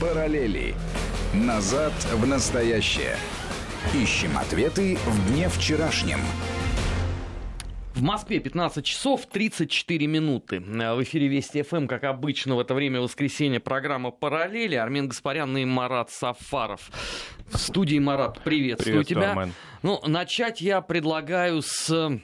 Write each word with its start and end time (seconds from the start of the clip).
Параллели. 0.00 0.74
Назад 1.34 1.92
в 2.12 2.26
настоящее. 2.26 3.16
Ищем 3.94 4.36
ответы 4.38 4.96
в 5.04 5.32
дне 5.32 5.48
вчерашнем. 5.48 6.18
В 7.94 8.02
Москве 8.02 8.40
15 8.40 8.84
часов 8.84 9.26
34 9.26 10.06
минуты. 10.06 10.60
В 10.60 11.02
эфире 11.02 11.28
Вести 11.28 11.62
ФМ, 11.62 11.86
как 11.86 12.04
обычно, 12.04 12.56
в 12.56 12.60
это 12.60 12.74
время 12.74 13.00
воскресенья 13.00 13.60
программа 13.60 14.10
«Параллели». 14.10 14.76
Армен 14.76 15.08
Гаспарян 15.08 15.56
и 15.56 15.64
Марат 15.64 16.10
Сафаров. 16.10 16.90
В 17.48 17.58
студии 17.58 17.98
Марат, 17.98 18.42
приветствую 18.42 19.04
Привет, 19.04 19.08
тебя. 19.08 19.30
Армен. 19.32 19.52
Ну, 19.82 20.00
начать 20.06 20.60
я 20.60 20.80
предлагаю 20.80 21.60
с 21.60 22.20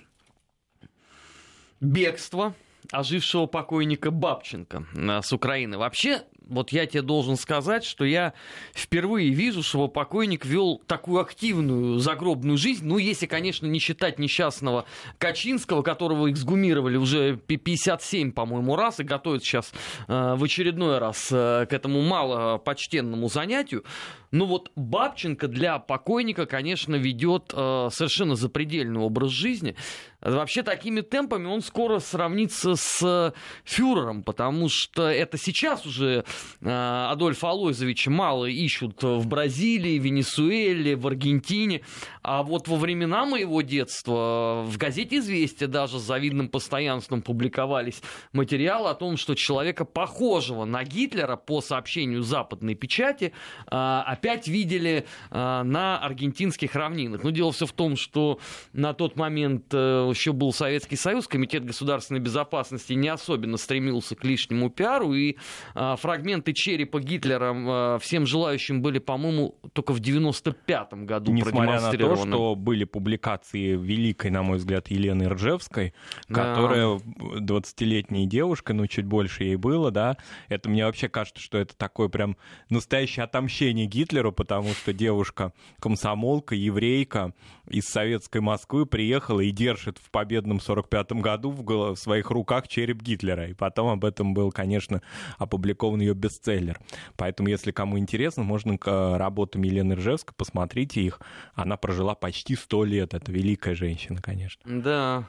бегства 1.81 2.55
ожившего 2.91 3.47
покойника 3.47 4.11
Бабченко 4.11 4.87
э, 4.95 5.21
с 5.23 5.33
Украины. 5.33 5.79
Вообще, 5.79 6.23
вот 6.49 6.71
я 6.71 6.87
тебе 6.87 7.03
должен 7.03 7.37
сказать, 7.37 7.85
что 7.85 8.05
я 8.05 8.33
впервые 8.75 9.31
вижу, 9.31 9.63
что 9.63 9.89
покойник 9.89 10.45
вел 10.45 10.83
такую 10.87 11.21
активную 11.21 11.99
загробную 11.99 12.57
жизнь. 12.57 12.87
Ну, 12.87 12.99
если, 12.99 13.27
конечно, 13.27 13.67
не 13.67 13.79
считать 13.79 14.19
несчастного 14.19 14.85
Качинского, 15.19 15.83
которого 15.83 16.31
эксгумировали 16.31 16.97
уже 16.97 17.37
57, 17.37 18.33
по-моему, 18.33 18.77
раз 18.77 19.01
и 19.01 19.05
готовят 19.05 19.45
сейчас 19.45 19.73
э, 20.09 20.35
в 20.37 20.43
очередной 20.43 20.99
раз 20.99 21.29
э, 21.31 21.67
к 21.69 21.73
этому 21.73 22.03
малопочтенному 22.03 23.29
занятию. 23.29 23.85
Ну 24.31 24.45
вот 24.45 24.71
Бабченко 24.77 25.49
для 25.49 25.79
покойника, 25.79 26.47
конечно, 26.47 26.97
ведет 26.97 27.53
э, 27.55 27.89
совершенно 27.91 28.35
запредельный 28.35 29.01
образ 29.01 29.31
жизни. 29.31 29.75
Вообще 30.21 30.63
такими 30.63 31.01
темпами 31.01 31.47
он 31.47 31.61
скоро 31.61 32.01
сравнится 32.01 32.75
с 32.75 33.35
фюрером, 33.65 34.25
потому 34.25 34.69
что 34.69 35.09
это 35.09 35.39
сейчас 35.39 35.87
уже 35.87 36.25
э, 36.61 37.07
Адольфа 37.11 37.51
Алойзовича 37.51 38.11
мало 38.11 38.47
ищут 38.47 39.03
в 39.03 39.27
Бразилии, 39.29 39.99
Венесуэле, 39.99 40.97
в 40.97 41.07
Аргентине. 41.07 41.83
А 42.23 42.43
вот 42.43 42.67
во 42.67 42.77
времена 42.77 43.25
моего 43.25 43.63
детства 43.63 44.65
в 44.67 44.77
газете 44.77 45.19
«Известия» 45.19 45.69
даже 45.69 46.01
с 46.01 46.03
завидным 46.03 46.49
постоянством 46.49 47.23
публиковались 47.23 48.03
материалы 48.33 48.91
о 48.91 48.95
том, 48.95 49.17
что 49.17 49.35
человека, 49.35 49.85
похожего 49.85 50.65
на 50.65 50.83
Гитлера, 50.83 51.37
по 51.37 51.61
сообщению 51.61 52.23
западной 52.23 52.75
печати, 52.75 53.33
э, 53.71 54.03
опять 54.07 54.49
видели 54.49 55.07
э, 55.31 55.63
на 55.63 55.99
аргентинских 55.99 56.75
равнинах. 56.75 57.23
Но 57.23 57.31
дело 57.31 57.53
все 57.53 57.67
в 57.67 57.73
том, 57.73 57.97
что 57.97 58.41
на 58.73 58.95
тот 58.95 59.17
момент 59.17 59.67
э, 59.73 60.08
еще 60.11 60.33
был 60.33 60.53
Советский 60.53 60.97
Союз, 60.97 61.27
Комитет 61.29 61.65
государственной 61.65 62.21
безопасности 62.21 62.93
не 62.93 63.09
особенно 63.09 63.57
стремился 63.57 64.15
к 64.17 64.25
лишнему 64.25 64.71
пиару, 64.71 65.15
и 65.15 65.37
э, 65.75 65.97
фрагменты 65.99 66.53
черепа 66.53 67.01
Гитлера 67.01 67.97
э, 67.97 67.99
всем 68.01 68.27
желающим 68.27 68.83
были, 68.83 68.99
по-моему, 68.99 69.57
только 69.73 69.93
в 69.93 70.01
95-м 70.01 71.07
году 71.07 71.33
Несмотря 71.33 71.81
на 71.81 71.93
то, 71.93 72.17
что 72.17 72.55
были 72.55 72.85
публикации 72.85 73.77
великой, 73.77 74.31
на 74.31 74.43
мой 74.43 74.59
взгляд, 74.59 74.89
Елены 74.89 75.29
Ржевской, 75.29 75.95
Да. 76.29 76.55
которая 76.55 76.99
20-летняя 76.99 78.27
девушка, 78.27 78.75
ну 78.75 78.87
чуть 78.87 79.07
больше 79.07 79.45
ей 79.45 79.57
было, 79.57 79.91
да, 79.91 80.17
это 80.49 80.69
мне 80.69 80.85
вообще 80.85 81.09
кажется, 81.09 81.43
что 81.43 81.59
это 81.59 81.77
такое 81.77 82.09
прям 82.09 82.37
настоящее 82.71 83.25
отомщение 83.25 83.87
Гитлеру, 83.87 84.33
потому 84.33 84.71
что 84.73 84.93
девушка 84.93 85.53
комсомолка, 85.81 86.55
еврейка 86.55 87.33
из 87.71 87.85
советской 87.85 88.41
Москвы 88.41 88.87
приехала 88.87 89.41
и 89.41 89.51
держит 89.51 89.99
в 89.99 90.11
победном 90.11 90.59
45-м 90.59 91.21
году 91.21 91.51
в, 91.51 91.97
своих 91.97 92.31
руках 92.31 92.69
череп 92.69 93.03
Гитлера. 93.03 93.49
И 93.49 93.55
потом 93.55 93.89
об 93.89 94.05
этом 94.05 94.35
был, 94.35 94.51
конечно, 94.51 95.03
опубликован 95.39 96.01
ее 96.01 96.15
бестселлер. 96.15 96.81
Поэтому, 97.17 97.49
если 97.49 97.71
кому 97.71 97.99
интересно, 97.99 98.43
можно 98.43 98.79
к 98.79 98.89
э, 98.89 99.17
работам 99.17 99.63
Елены 99.63 99.95
Ржевской, 99.95 100.35
посмотрите 100.37 101.03
их. 101.03 101.21
Она 101.55 101.77
прожила 101.77 102.15
почти 102.15 102.55
100 102.55 102.85
лет. 102.85 103.15
Это 103.15 103.31
великая 103.31 103.75
женщина, 103.75 104.21
конечно. 104.23 104.61
Да. 104.65 105.29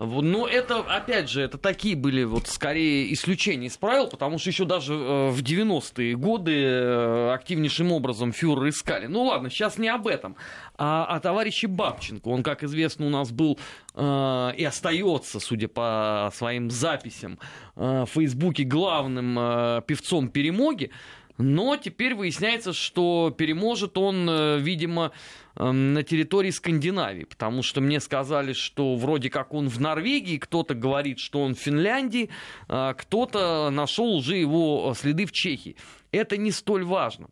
Ну, 0.00 0.46
это, 0.46 0.78
опять 0.78 1.28
же, 1.28 1.42
это 1.42 1.58
такие 1.58 1.96
были 1.96 2.22
вот 2.22 2.46
скорее 2.46 3.12
исключения 3.12 3.66
из 3.66 3.76
правил, 3.76 4.06
потому 4.06 4.38
что 4.38 4.50
еще 4.50 4.64
даже 4.64 4.94
э, 4.94 5.30
в 5.30 5.42
90-е 5.42 6.14
годы 6.14 6.54
э, 6.54 7.32
активнейшим 7.32 7.90
образом 7.90 8.32
фюрер 8.32 8.68
искали. 8.68 9.06
Ну 9.06 9.24
ладно, 9.24 9.50
сейчас 9.50 9.76
не 9.76 9.88
об 9.88 10.06
этом, 10.06 10.36
а 10.76 11.04
о 11.04 11.18
товарище 11.18 11.66
Бабченко. 11.66 12.28
Он, 12.28 12.44
как 12.44 12.62
известно, 12.62 13.06
у 13.06 13.10
нас 13.10 13.32
был 13.32 13.58
э, 13.96 14.50
и 14.56 14.64
остается, 14.64 15.40
судя 15.40 15.66
по 15.66 16.30
своим 16.32 16.70
записям, 16.70 17.40
э, 17.74 18.04
в 18.06 18.10
Фейсбуке 18.10 18.62
главным 18.62 19.36
э, 19.36 19.82
певцом 19.84 20.28
перемоги. 20.28 20.92
Но 21.38 21.76
теперь 21.76 22.14
выясняется, 22.14 22.72
что 22.72 23.34
переможет 23.36 23.96
он, 23.96 24.28
э, 24.28 24.58
видимо, 24.58 25.12
э, 25.54 25.70
на 25.70 26.02
территории 26.02 26.50
Скандинавии, 26.50 27.24
потому 27.24 27.62
что 27.62 27.80
мне 27.80 28.00
сказали, 28.00 28.52
что 28.52 28.96
вроде 28.96 29.30
как 29.30 29.54
он 29.54 29.68
в 29.68 29.80
Норвегии, 29.80 30.36
кто-то 30.38 30.74
говорит, 30.74 31.20
что 31.20 31.40
он 31.40 31.54
в 31.54 31.58
Финляндии, 31.58 32.28
а 32.68 32.94
кто-то 32.94 33.70
нашел 33.70 34.16
уже 34.16 34.36
его 34.36 34.92
следы 34.96 35.26
в 35.26 35.32
Чехии. 35.32 35.76
Это 36.10 36.36
не 36.36 36.50
столь 36.50 36.84
важно. 36.84 37.28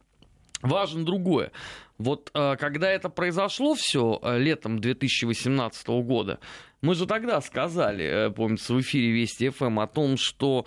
Важно 0.62 1.04
другое. 1.04 1.50
Вот 1.98 2.30
э, 2.32 2.56
когда 2.56 2.88
это 2.88 3.08
произошло 3.08 3.74
все 3.74 4.20
летом 4.22 4.78
2018 4.80 5.88
года, 5.88 6.38
мы 6.80 6.94
же 6.94 7.06
тогда 7.06 7.40
сказали, 7.40 8.04
э, 8.04 8.30
помнится, 8.30 8.72
в 8.72 8.80
эфире 8.80 9.10
Вести 9.10 9.48
ФМ 9.48 9.80
о 9.80 9.86
том, 9.86 10.16
что 10.16 10.66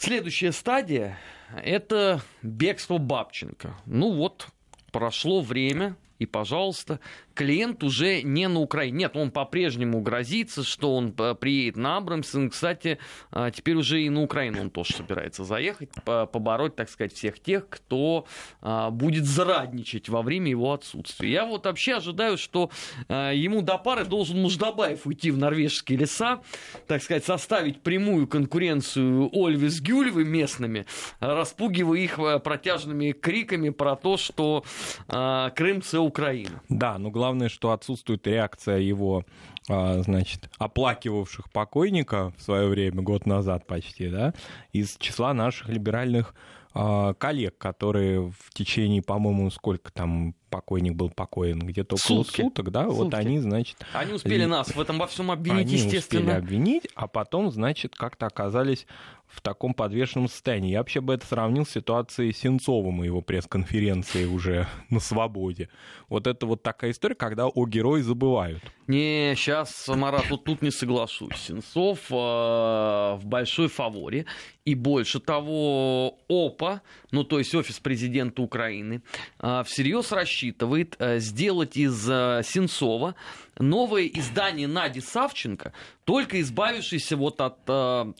следующая 0.00 0.52
стадия 0.52 1.18
это 1.62 2.22
бегство 2.42 2.98
Бабченко. 2.98 3.76
Ну 3.86 4.14
вот, 4.14 4.48
прошло 4.92 5.40
время, 5.40 5.96
и, 6.18 6.26
пожалуйста, 6.26 7.00
клиент 7.40 7.82
уже 7.82 8.20
не 8.20 8.48
на 8.48 8.60
Украине. 8.60 8.98
Нет, 8.98 9.16
он 9.16 9.30
по-прежнему 9.30 10.02
грозится, 10.02 10.62
что 10.62 10.94
он 10.94 11.14
э, 11.16 11.34
приедет 11.34 11.78
на 11.78 11.96
Абрамсон. 11.96 12.50
Кстати, 12.50 12.98
э, 13.32 13.50
теперь 13.54 13.76
уже 13.76 14.02
и 14.02 14.10
на 14.10 14.20
Украину 14.20 14.60
он 14.60 14.68
тоже 14.68 14.92
собирается 14.92 15.44
заехать, 15.44 15.88
по- 16.04 16.26
побороть, 16.26 16.76
так 16.76 16.90
сказать, 16.90 17.14
всех 17.14 17.40
тех, 17.40 17.66
кто 17.70 18.26
э, 18.60 18.90
будет 18.90 19.24
зрадничать 19.24 20.10
во 20.10 20.20
время 20.20 20.50
его 20.50 20.74
отсутствия. 20.74 21.32
Я 21.32 21.46
вот 21.46 21.64
вообще 21.64 21.94
ожидаю, 21.94 22.36
что 22.36 22.70
э, 23.08 23.32
ему 23.34 23.62
до 23.62 23.78
пары 23.78 24.04
должен 24.04 24.42
Муждабаев 24.42 25.06
уйти 25.06 25.30
в 25.30 25.38
норвежские 25.38 25.96
леса, 25.96 26.42
так 26.88 27.02
сказать, 27.02 27.24
составить 27.24 27.80
прямую 27.80 28.26
конкуренцию 28.28 29.30
Ольве 29.32 29.70
с 29.70 29.80
Гюльвой 29.80 30.26
местными, 30.26 30.84
распугивая 31.20 32.00
их 32.00 32.18
э, 32.18 32.38
протяжными 32.38 33.12
криками 33.12 33.70
про 33.70 33.96
то, 33.96 34.18
что 34.18 34.62
Крым— 35.06 35.78
это 35.88 36.00
Украина. 36.02 36.60
Да, 36.68 36.98
но 36.98 37.10
главное, 37.10 37.29
что 37.48 37.72
отсутствует 37.72 38.26
реакция 38.26 38.78
его, 38.78 39.24
а, 39.68 40.00
значит, 40.02 40.48
оплакивавших 40.58 41.50
покойника 41.52 42.32
в 42.36 42.42
свое 42.42 42.68
время, 42.68 43.02
год 43.02 43.26
назад 43.26 43.66
почти, 43.66 44.08
да, 44.08 44.34
из 44.72 44.96
числа 44.98 45.32
наших 45.34 45.68
либеральных 45.68 46.34
а, 46.72 47.14
коллег, 47.14 47.58
которые 47.58 48.30
в 48.30 48.54
течение, 48.54 49.02
по-моему, 49.02 49.50
сколько 49.50 49.90
там 49.92 50.36
покойник 50.50 50.94
был 50.94 51.10
покоен, 51.10 51.58
где-то 51.58 51.96
около 51.96 52.22
Сутки. 52.22 52.42
суток, 52.42 52.70
да, 52.70 52.86
вот 52.86 53.06
Сутки. 53.06 53.14
они, 53.16 53.38
значит, 53.40 53.76
Они 53.92 54.12
успели 54.12 54.44
И- 54.44 54.46
нас 54.46 54.68
в 54.74 54.80
этом 54.80 54.98
во 54.98 55.08
всем 55.08 55.32
обвинить, 55.32 55.66
они 55.66 55.74
успели 55.76 55.96
естественно. 55.96 56.36
обвинить, 56.36 56.86
а 56.94 57.08
потом, 57.08 57.50
значит, 57.50 57.96
как-то 57.96 58.26
оказались 58.26 58.86
в 59.30 59.40
таком 59.40 59.74
подвешенном 59.74 60.28
состоянии. 60.28 60.72
Я 60.72 60.78
вообще 60.78 61.00
бы 61.00 61.14
это 61.14 61.26
сравнил 61.26 61.64
с 61.64 61.70
ситуацией 61.70 62.32
Сенцовым 62.32 63.02
и 63.02 63.06
его 63.06 63.20
пресс-конференции 63.20 64.24
уже 64.24 64.66
на 64.90 65.00
свободе. 65.00 65.68
Вот 66.08 66.26
это 66.26 66.46
вот 66.46 66.62
такая 66.62 66.90
история, 66.90 67.14
когда 67.14 67.46
о 67.46 67.66
герое 67.66 68.02
забывают. 68.02 68.62
Не, 68.86 69.34
сейчас, 69.36 69.86
Марат, 69.88 70.28
вот 70.30 70.44
тут 70.44 70.62
не 70.62 70.70
соглашусь. 70.70 71.36
Сенцов 71.36 72.10
э, 72.10 72.14
в 72.14 73.20
большой 73.24 73.68
фаворе. 73.68 74.26
И 74.64 74.74
больше 74.74 75.20
того, 75.20 76.18
ОПА, 76.28 76.82
ну 77.12 77.24
то 77.24 77.38
есть 77.38 77.54
офис 77.54 77.78
президента 77.78 78.42
Украины, 78.42 79.02
э, 79.38 79.62
всерьез 79.64 80.12
рассчитывает 80.12 80.96
э, 80.98 81.18
сделать 81.20 81.76
из 81.76 82.08
э, 82.10 82.42
Сенцова 82.44 83.14
новое 83.58 84.06
издание 84.06 84.66
Нади 84.66 85.00
Савченко, 85.00 85.72
только 86.04 86.40
избавившись 86.40 87.12
вот 87.12 87.40
от 87.40 87.58
э, 87.68 88.12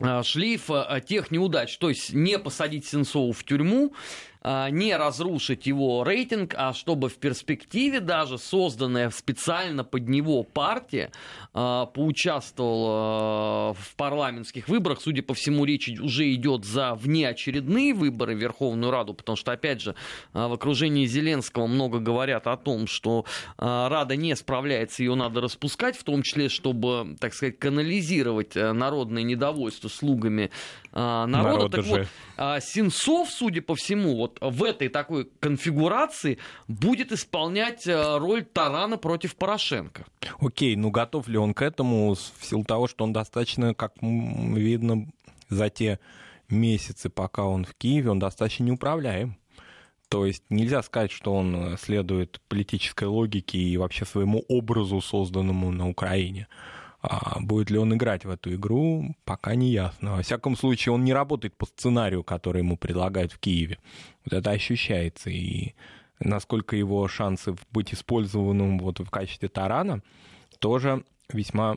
э, 0.00 0.22
шлейфа 0.22 0.86
э, 0.88 1.00
тех 1.00 1.30
неудач. 1.30 1.76
То 1.78 1.88
есть 1.88 2.12
не 2.12 2.38
посадить 2.38 2.86
Сенцову 2.86 3.32
в 3.32 3.44
тюрьму, 3.44 3.94
не 4.44 4.94
разрушить 4.96 5.66
его 5.66 6.04
рейтинг, 6.04 6.54
а 6.56 6.72
чтобы 6.74 7.08
в 7.08 7.16
перспективе 7.16 8.00
даже 8.00 8.38
созданная 8.38 9.10
специально 9.10 9.84
под 9.84 10.08
него 10.08 10.42
партия 10.42 11.10
а, 11.52 11.86
поучаствовала 11.86 13.74
в 13.74 13.96
парламентских 13.96 14.68
выборах. 14.68 15.00
Судя 15.00 15.22
по 15.22 15.34
всему, 15.34 15.64
речь 15.64 15.88
уже 16.00 16.32
идет 16.34 16.64
за 16.64 16.94
внеочередные 16.94 17.94
выборы 17.94 18.34
в 18.34 18.38
Верховную 18.38 18.90
Раду, 18.90 19.14
потому 19.14 19.36
что, 19.36 19.52
опять 19.52 19.80
же, 19.80 19.94
в 20.32 20.52
окружении 20.52 21.06
Зеленского 21.06 21.66
много 21.66 21.98
говорят 21.98 22.46
о 22.46 22.56
том, 22.56 22.86
что 22.86 23.24
Рада 23.56 24.16
не 24.16 24.36
справляется, 24.36 25.02
ее 25.02 25.14
надо 25.14 25.40
распускать, 25.40 25.96
в 25.96 26.04
том 26.04 26.22
числе, 26.22 26.48
чтобы, 26.48 27.16
так 27.20 27.32
сказать, 27.34 27.58
канализировать 27.58 28.56
э, 28.56 28.72
народное 28.72 29.22
недовольство 29.22 29.88
слугами 29.88 30.50
народа. 30.92 31.26
народа 31.26 31.76
так 31.76 31.84
же. 31.84 32.08
вот, 32.36 32.62
Сенцов, 32.62 33.30
судя 33.30 33.62
по 33.62 33.74
всему, 33.74 34.16
вот 34.16 34.33
в 34.40 34.64
этой 34.64 34.88
такой 34.88 35.28
конфигурации 35.40 36.38
будет 36.68 37.12
исполнять 37.12 37.86
э, 37.86 38.18
роль 38.18 38.44
тарана 38.44 38.96
против 38.96 39.36
Порошенко. 39.36 40.04
Окей, 40.40 40.76
ну 40.76 40.90
готов 40.90 41.28
ли 41.28 41.38
он 41.38 41.54
к 41.54 41.62
этому 41.62 42.14
в 42.14 42.44
силу 42.44 42.64
того, 42.64 42.88
что 42.88 43.04
он 43.04 43.12
достаточно, 43.12 43.74
как 43.74 43.94
видно, 44.00 45.06
за 45.48 45.70
те 45.70 46.00
месяцы, 46.48 47.10
пока 47.10 47.44
он 47.44 47.64
в 47.64 47.74
Киеве, 47.74 48.10
он 48.10 48.18
достаточно 48.18 48.64
неуправляем. 48.64 49.36
То 50.08 50.26
есть 50.26 50.44
нельзя 50.50 50.82
сказать, 50.82 51.10
что 51.10 51.34
он 51.34 51.56
э, 51.56 51.76
следует 51.76 52.40
политической 52.48 53.04
логике 53.04 53.58
и 53.58 53.76
вообще 53.76 54.04
своему 54.04 54.44
образу, 54.48 55.00
созданному 55.00 55.72
на 55.72 55.88
Украине. 55.88 56.46
А 57.06 57.38
будет 57.40 57.70
ли 57.70 57.78
он 57.78 57.92
играть 57.92 58.24
в 58.24 58.30
эту 58.30 58.54
игру, 58.54 59.14
пока 59.26 59.54
не 59.54 59.70
ясно. 59.70 60.16
Во 60.16 60.22
всяком 60.22 60.56
случае, 60.56 60.94
он 60.94 61.04
не 61.04 61.12
работает 61.12 61.54
по 61.54 61.66
сценарию, 61.66 62.24
который 62.24 62.62
ему 62.62 62.78
предлагают 62.78 63.30
в 63.30 63.38
Киеве. 63.38 63.78
Вот 64.24 64.32
это 64.32 64.50
ощущается. 64.50 65.28
И 65.28 65.74
насколько 66.18 66.76
его 66.76 67.06
шансы 67.06 67.56
быть 67.70 67.92
использованным 67.92 68.78
вот 68.78 69.00
в 69.00 69.10
качестве 69.10 69.50
тарана, 69.50 70.02
тоже 70.60 71.04
весьма 71.30 71.76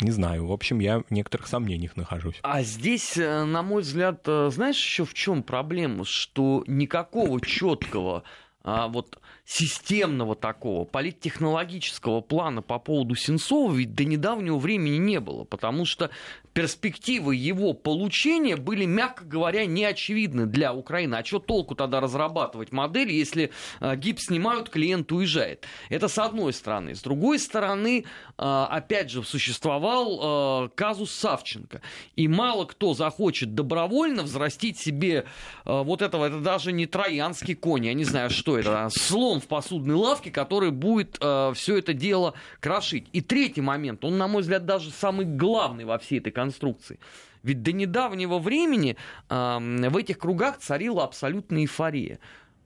не 0.00 0.10
знаю. 0.10 0.46
В 0.46 0.52
общем, 0.52 0.80
я 0.80 1.00
в 1.00 1.10
некоторых 1.10 1.46
сомнениях 1.46 1.96
нахожусь. 1.96 2.38
А 2.42 2.62
здесь, 2.62 3.16
э, 3.16 3.44
на 3.44 3.62
мой 3.62 3.82
взгляд, 3.82 4.22
э, 4.26 4.50
знаешь 4.52 4.76
еще 4.76 5.06
в 5.06 5.14
чем 5.14 5.42
проблема? 5.42 6.04
Что 6.04 6.62
никакого 6.66 7.40
четкого 7.40 8.22
а, 8.62 8.86
вот 8.88 9.18
системного 9.48 10.36
такого 10.36 10.84
политтехнологического 10.84 12.20
плана 12.20 12.60
по 12.60 12.78
поводу 12.78 13.14
Сенцова 13.14 13.72
ведь 13.72 13.94
до 13.94 14.04
недавнего 14.04 14.58
времени 14.58 14.98
не 14.98 15.20
было, 15.20 15.44
потому 15.44 15.86
что 15.86 16.10
перспективы 16.58 17.36
его 17.36 17.72
получения 17.72 18.56
были, 18.56 18.84
мягко 18.84 19.24
говоря, 19.24 19.64
неочевидны 19.64 20.44
для 20.46 20.74
Украины. 20.74 21.14
А 21.14 21.24
что 21.24 21.38
толку 21.38 21.76
тогда 21.76 22.00
разрабатывать 22.00 22.72
модель, 22.72 23.12
если 23.12 23.52
э, 23.78 23.94
гипс 23.94 24.24
снимают, 24.24 24.68
клиент 24.68 25.12
уезжает? 25.12 25.68
Это 25.88 26.08
с 26.08 26.18
одной 26.18 26.52
стороны. 26.52 26.96
С 26.96 27.02
другой 27.02 27.38
стороны, 27.38 28.06
э, 28.36 28.66
опять 28.70 29.08
же, 29.08 29.22
существовал 29.22 30.64
э, 30.64 30.70
казус 30.74 31.12
Савченко. 31.12 31.80
И 32.16 32.26
мало 32.26 32.64
кто 32.64 32.92
захочет 32.92 33.54
добровольно 33.54 34.24
взрастить 34.24 34.80
себе 34.80 35.26
вот 35.64 36.02
этого, 36.02 36.24
это 36.24 36.40
даже 36.40 36.72
не 36.72 36.86
троянский 36.86 37.54
конь, 37.54 37.86
я 37.86 37.94
не 37.94 38.04
знаю, 38.04 38.30
что 38.30 38.58
это, 38.58 38.86
а 38.86 38.90
слон 38.90 39.40
в 39.40 39.46
посудной 39.46 39.94
лавке, 39.94 40.32
который 40.32 40.72
будет 40.72 41.18
все 41.18 41.78
это 41.78 41.92
дело 41.92 42.34
крошить. 42.58 43.06
И 43.12 43.20
третий 43.20 43.60
момент, 43.60 44.04
он, 44.04 44.18
на 44.18 44.26
мой 44.26 44.42
взгляд, 44.42 44.66
даже 44.66 44.90
самый 44.90 45.24
главный 45.24 45.84
во 45.84 45.98
всей 45.98 46.18
этой 46.18 46.32
конструкции 46.32 46.47
конструкции. 46.48 46.98
Ведь 47.42 47.62
до 47.62 47.72
недавнего 47.72 48.38
времени 48.38 48.96
в 49.28 49.96
этих 49.96 50.18
кругах 50.18 50.58
царила 50.58 51.04
абсолютная 51.04 51.62
эйфория. 51.62 52.18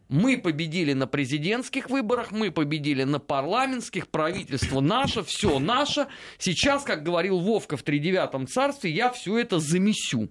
Мы 0.08 0.38
победили 0.38 0.92
на 0.92 1.06
президентских 1.06 1.90
выборах, 1.90 2.32
мы 2.32 2.50
победили 2.50 3.04
на 3.04 3.18
парламентских, 3.18 4.08
правительство 4.08 4.80
наше, 4.80 5.22
все 5.24 5.58
наше. 5.58 6.06
Сейчас, 6.38 6.84
как 6.84 7.02
говорил 7.02 7.38
Вовка 7.38 7.76
в 7.76 7.82
тридевятом 7.82 8.46
царстве, 8.46 8.90
я 8.90 9.10
все 9.10 9.38
это 9.38 9.58
замесю. 9.58 10.28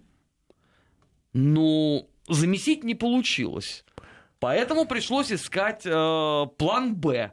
Но 1.33 2.06
замесить 2.27 2.83
не 2.83 2.95
получилось. 2.95 3.83
Поэтому 4.39 4.86
пришлось 4.86 5.31
искать 5.31 5.81
э, 5.86 6.45
план 6.57 6.95
Б 6.95 7.31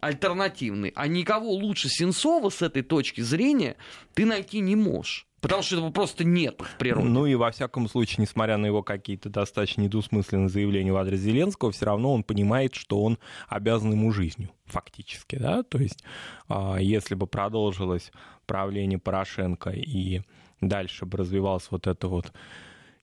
альтернативный. 0.00 0.92
А 0.96 1.06
никого 1.06 1.50
лучше 1.52 1.88
Сенцова 1.88 2.50
с 2.50 2.60
этой 2.60 2.82
точки 2.82 3.22
зрения 3.22 3.76
ты 4.14 4.26
найти 4.26 4.60
не 4.60 4.76
можешь. 4.76 5.26
Потому 5.44 5.62
что 5.62 5.76
этого 5.76 5.90
просто 5.90 6.24
нет 6.24 6.58
в 6.58 6.78
природе. 6.78 7.06
Ну 7.06 7.26
и 7.26 7.34
во 7.34 7.50
всяком 7.50 7.86
случае, 7.86 8.22
несмотря 8.22 8.56
на 8.56 8.64
его 8.64 8.82
какие-то 8.82 9.28
достаточно 9.28 9.82
недвусмысленные 9.82 10.48
заявления 10.48 10.90
в 10.90 10.96
адрес 10.96 11.20
Зеленского, 11.20 11.70
все 11.70 11.84
равно 11.84 12.14
он 12.14 12.22
понимает, 12.22 12.74
что 12.74 13.02
он 13.02 13.18
обязан 13.46 13.92
ему 13.92 14.10
жизнью, 14.10 14.48
фактически, 14.64 15.36
да, 15.36 15.62
то 15.62 15.76
есть 15.76 16.02
а, 16.48 16.78
если 16.78 17.14
бы 17.14 17.26
продолжилось 17.26 18.10
правление 18.46 18.98
Порошенко 18.98 19.68
и 19.68 20.22
дальше 20.62 21.04
бы 21.04 21.18
развивалась 21.18 21.66
вот 21.70 21.88
это 21.88 22.08
вот 22.08 22.32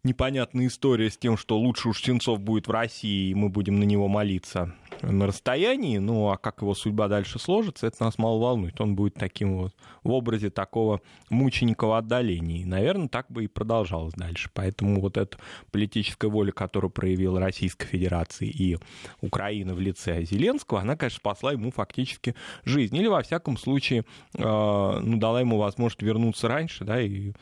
непонятная 0.03 0.68
история 0.68 1.09
с 1.09 1.18
тем, 1.18 1.38
что 1.38 1.57
лучше 1.57 1.89
уж 1.89 2.01
Сенцов 2.01 2.39
будет 2.39 2.68
в 2.68 2.71
России, 2.71 3.30
и 3.30 3.36
мы 3.36 3.50
будем 3.50 3.80
на 3.80 3.83
него 3.83 4.07
молиться, 4.07 4.74
на 5.01 5.27
расстоянии, 5.27 5.98
ну 5.98 6.30
а 6.30 6.38
как 6.38 6.62
его 6.62 6.74
судьба 6.74 7.07
дальше 7.07 7.39
сложится, 7.39 7.88
это 7.88 8.03
нас 8.03 8.18
мало 8.18 8.39
волнует. 8.39 8.80
Он 8.81 8.95
будет 8.95 9.15
таким 9.15 9.57
вот 9.57 9.75
в 10.03 10.12
образе 10.12 10.50
такого 10.50 11.01
мученика 11.30 11.98
отдаления. 11.98 12.62
И, 12.62 12.65
наверное, 12.65 13.07
так 13.07 13.27
бы 13.30 13.45
и 13.45 13.48
продолжалось 13.48 14.13
дальше. 14.13 14.50
Поэтому 14.53 15.01
вот 15.01 15.18
эта 15.18 15.38
политическая 15.71 16.27
воля, 16.27 16.51
которую 16.51 16.92
проявила 16.92 17.39
Российская 17.39 17.88
Федерация 17.88 18.47
и 18.47 18.77
Украина 19.21 19.74
в 19.74 19.80
лице 19.80 20.24
Зеленского, 20.24 20.81
она, 20.81 20.95
конечно, 20.95 21.18
спасла 21.18 21.51
ему 21.51 21.71
фактически 21.71 22.36
жизнь. 22.63 22.95
Или, 22.95 23.07
во 23.07 23.21
всяком 23.21 23.57
случае, 23.57 24.06
э, 24.36 24.44
ну, 24.44 25.18
дала 25.18 25.39
ему 25.39 25.57
возможность 25.57 26.01
вернуться 26.01 26.47
раньше, 26.47 26.83
да, 26.86 27.01
и 27.01 27.33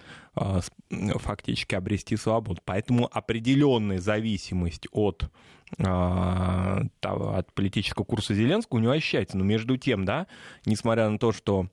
фактически 1.15 1.75
обрести 1.75 2.15
свободу. 2.17 2.61
Поэтому 2.65 3.09
определенная 3.11 3.99
зависимость 3.99 4.87
от 4.91 5.29
а, 5.77 6.81
от 7.01 7.53
политического 7.53 8.03
курса 8.03 8.33
Зеленского 8.33 8.77
у 8.77 8.81
него 8.81 8.91
ощущается. 8.91 9.37
Но 9.37 9.43
между 9.43 9.77
тем, 9.77 10.05
да, 10.05 10.27
несмотря 10.65 11.09
на 11.09 11.19
то, 11.19 11.31
что 11.31 11.67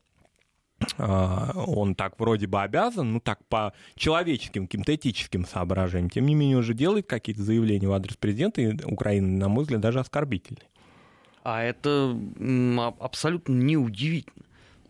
а, 0.99 1.53
он 1.67 1.95
так 1.95 2.19
вроде 2.21 2.47
бы 2.47 2.61
обязан, 2.61 3.15
ну 3.15 3.21
так 3.21 3.45
по 3.47 3.73
человеческим, 3.95 4.67
каким-то 4.67 4.95
этическим 4.95 5.47
соображениям, 5.47 6.11
тем 6.11 6.27
не 6.27 6.35
менее 6.35 6.59
уже 6.59 6.75
делает 6.75 7.07
какие-то 7.07 7.43
заявления 7.43 7.89
в 7.89 7.93
адрес 7.93 8.17
президента 8.17 8.77
Украины, 8.85 9.39
на 9.39 9.49
мой 9.49 9.65
взгляд, 9.65 9.81
даже 9.81 10.01
оскорбительные. 10.01 10.69
А 11.43 11.63
это 11.63 12.19
абсолютно 12.99 13.55
неудивительно. 13.55 14.45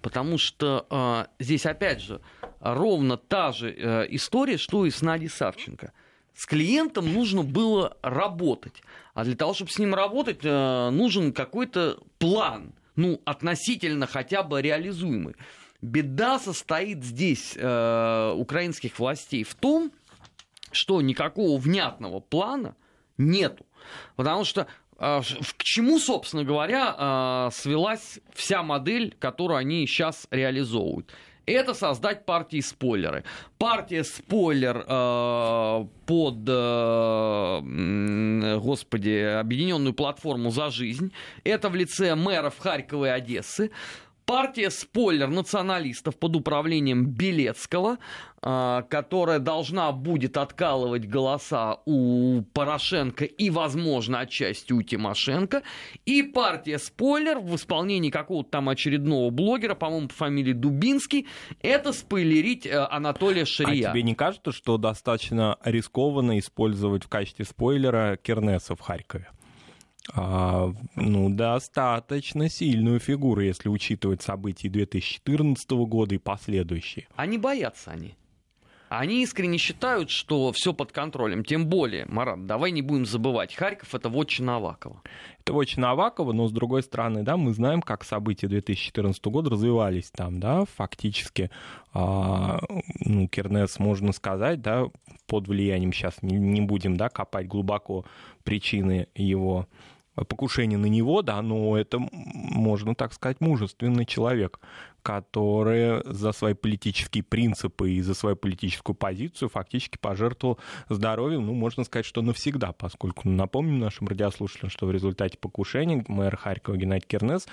Потому 0.07 0.39
что 0.39 0.87
э, 0.89 1.43
здесь, 1.43 1.67
опять 1.67 2.01
же, 2.01 2.21
ровно 2.61 3.17
та 3.17 3.51
же 3.51 3.75
э, 3.77 4.07
история, 4.11 4.57
что 4.57 4.87
и 4.87 4.91
с 4.91 5.03
Надей 5.03 5.29
Савченко– 5.29 5.93
с 6.37 6.47
клиентом 6.47 7.13
нужно 7.13 7.43
было 7.43 7.97
работать. 8.03 8.83
А 9.15 9.25
для 9.25 9.35
того, 9.35 9.53
чтобы 9.55 9.73
с 9.73 9.79
ним 9.79 9.97
работать, 9.97 10.41
э, 10.45 10.91
нужен 10.91 11.33
какой-то 11.33 11.99
план, 12.19 12.73
ну, 12.95 13.21
относительно 13.25 14.07
хотя 14.07 14.45
бы 14.45 14.63
реализуемый. 14.63 15.35
Беда 15.81 16.39
состоит 16.39 17.03
здесь 17.03 17.55
э, 17.57 18.33
украинских 18.37 19.01
властей 19.01 19.43
в 19.43 19.57
том, 19.57 19.91
что 20.71 21.01
никакого 21.01 21.59
внятного 21.59 22.21
плана 22.21 22.77
нету. 23.19 23.67
Потому 24.15 24.45
что 24.45 24.69
к 24.99 25.63
чему, 25.63 25.99
собственно 25.99 26.45
говоря, 26.45 26.95
э, 26.99 27.51
свелась 27.53 28.19
вся 28.35 28.63
модель, 28.63 29.15
которую 29.19 29.59
они 29.59 29.87
сейчас 29.87 30.27
реализовывают? 30.31 31.13
это 31.47 31.75
создать 31.75 32.27
партии 32.27 32.61
спойлеры. 32.61 33.25
Партия 33.59 34.05
спойлер 34.05 34.85
э, 34.87 35.87
под, 36.07 36.39
э, 36.49 37.61
господи, 38.59 39.39
объединенную 39.39 39.95
платформу 39.95 40.51
за 40.51 40.71
жизнь. 40.71 41.13
Это 41.45 41.69
в 41.69 41.77
лице 41.77 42.15
мэров 42.17 42.59
Харькова 42.59 43.07
и 43.07 43.11
Одессы. 43.11 43.71
Партия 44.27 44.71
спойлер 44.71 45.29
националистов 45.29 46.17
под 46.17 46.35
управлением 46.35 47.07
Белецкого, 47.07 47.99
а, 48.43 48.83
которая 48.83 49.39
должна 49.39 49.93
будет 49.93 50.37
откалывать 50.37 51.09
голоса 51.09 51.79
у 51.87 52.43
Порошенко 52.53 53.25
и, 53.25 53.51
возможно, 53.51 54.19
отчасти 54.19 54.73
у 54.73 54.83
Тимошенко. 54.83 55.63
И 56.07 56.25
партия 56.25 56.81
спойлер 56.81 57.39
в 57.39 57.55
исполнении 57.55 58.11
какого-то 58.11 58.51
там 58.51 58.69
очередного 58.69 59.31
блогера, 59.31 59.77
по-моему, 59.77 60.09
по 60.09 60.15
фамилии 60.15 60.55
Дубинский, 60.55 61.29
это 61.63 61.93
спойлерить 61.93 62.67
э, 62.67 62.85
Анатолия 62.91 63.45
Шария. 63.45 63.91
А 63.91 63.93
тебе 63.93 64.03
не 64.03 64.17
кажется, 64.17 64.51
что 64.51 64.77
достаточно 64.77 65.57
рискованно 65.63 66.41
использовать 66.41 67.05
в 67.05 67.09
качестве 67.09 67.45
спойлера 67.45 68.19
Кернеса 68.21 68.75
в 68.75 68.81
Харькове? 68.81 69.29
А, 70.15 70.73
ну, 70.95 71.31
достаточно 71.31 72.49
сильную 72.49 73.01
фигуру, 73.01 73.41
если 73.41 73.69
учитывать 73.69 74.23
события 74.23 74.69
2014 74.69 75.71
года 75.71 76.15
и 76.15 76.19
последующие. 76.19 77.07
Не 77.27 77.39
боятся 77.39 77.91
они? 77.91 78.15
Они 78.89 79.23
искренне 79.23 79.59
считают, 79.59 80.11
что 80.11 80.53
все 80.53 80.73
под 80.73 80.93
контролем. 80.93 81.45
Тем 81.45 81.67
более, 81.67 82.07
Марат, 82.07 82.47
давай 82.47 82.71
не 82.71 82.83
будем 82.83 83.05
забывать, 83.05 83.55
Харьков 83.55 83.95
это 83.95 84.09
вотчина 84.09 84.57
Авакова. 84.57 85.03
Это 85.41 85.53
вотчина 85.53 85.91
Авакова, 85.91 86.33
но 86.33 86.47
с 86.47 86.53
другой 86.53 86.85
стороны, 86.85 87.25
да, 87.25 87.37
мы 87.37 87.53
знаем, 87.53 87.83
как 87.83 88.05
события 88.05 88.47
2014 88.47 89.25
года 89.27 89.51
развивались 89.51 90.11
там, 90.13 90.39
да, 90.39 90.65
фактически, 90.77 91.51
а, 91.93 92.61
ну, 93.01 93.27
Кернес, 93.27 93.79
можно 93.81 94.13
сказать, 94.13 94.63
да, 94.63 94.87
под 95.27 95.49
влиянием, 95.49 95.93
сейчас 95.93 96.23
не, 96.23 96.37
не 96.37 96.61
будем, 96.61 96.97
да, 96.97 97.09
копать 97.09 97.49
глубоко 97.49 98.05
причины 98.45 99.09
его 99.17 99.67
покушение 100.25 100.79
на 100.79 100.87
него, 100.87 101.23
да, 101.23 101.43
но 101.43 101.77
это, 101.77 101.99
можно 102.13 102.95
так 102.95 103.13
сказать, 103.13 103.41
мужественный 103.41 104.07
человек, 104.07 104.61
который 105.03 106.03
за 106.05 106.33
свои 106.33 106.55
политические 106.55 107.23
принципы 107.23 107.93
и 107.93 108.01
за 108.01 108.15
свою 108.15 108.35
политическую 108.35 108.97
позицию 108.97 109.49
фактически 109.49 109.99
пожертвовал 109.99 110.59
здоровьем, 110.89 111.47
ну, 111.47 111.55
можно 111.55 111.85
сказать, 111.85 112.07
что 112.07 112.23
навсегда, 112.23 112.73
поскольку, 112.73 113.29
ну, 113.29 113.37
напомним 113.37 113.79
нашим 113.79 114.09
радиослушателям, 114.09 114.71
что 114.71 114.87
в 114.87 114.91
результате 114.91 115.39
покушения 115.39 116.05
мэр 116.09 116.37
Харькова 116.37 116.77
Геннадий 116.77 117.07
Кернес 117.07 117.47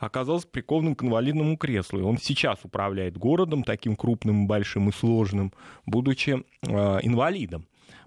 оказался 0.00 0.48
прикован 0.48 0.96
к 0.96 1.04
инвалидному 1.04 1.56
креслу, 1.56 2.00
и 2.00 2.02
он 2.02 2.18
сейчас 2.18 2.58
управляет 2.64 3.16
городом 3.16 3.62
таким 3.62 3.94
крупным, 3.94 4.48
большим 4.48 4.88
и 4.88 4.92
сложным, 4.92 5.52
будучи 5.84 6.42
э, 6.62 6.98
инвалидом. 7.02 7.66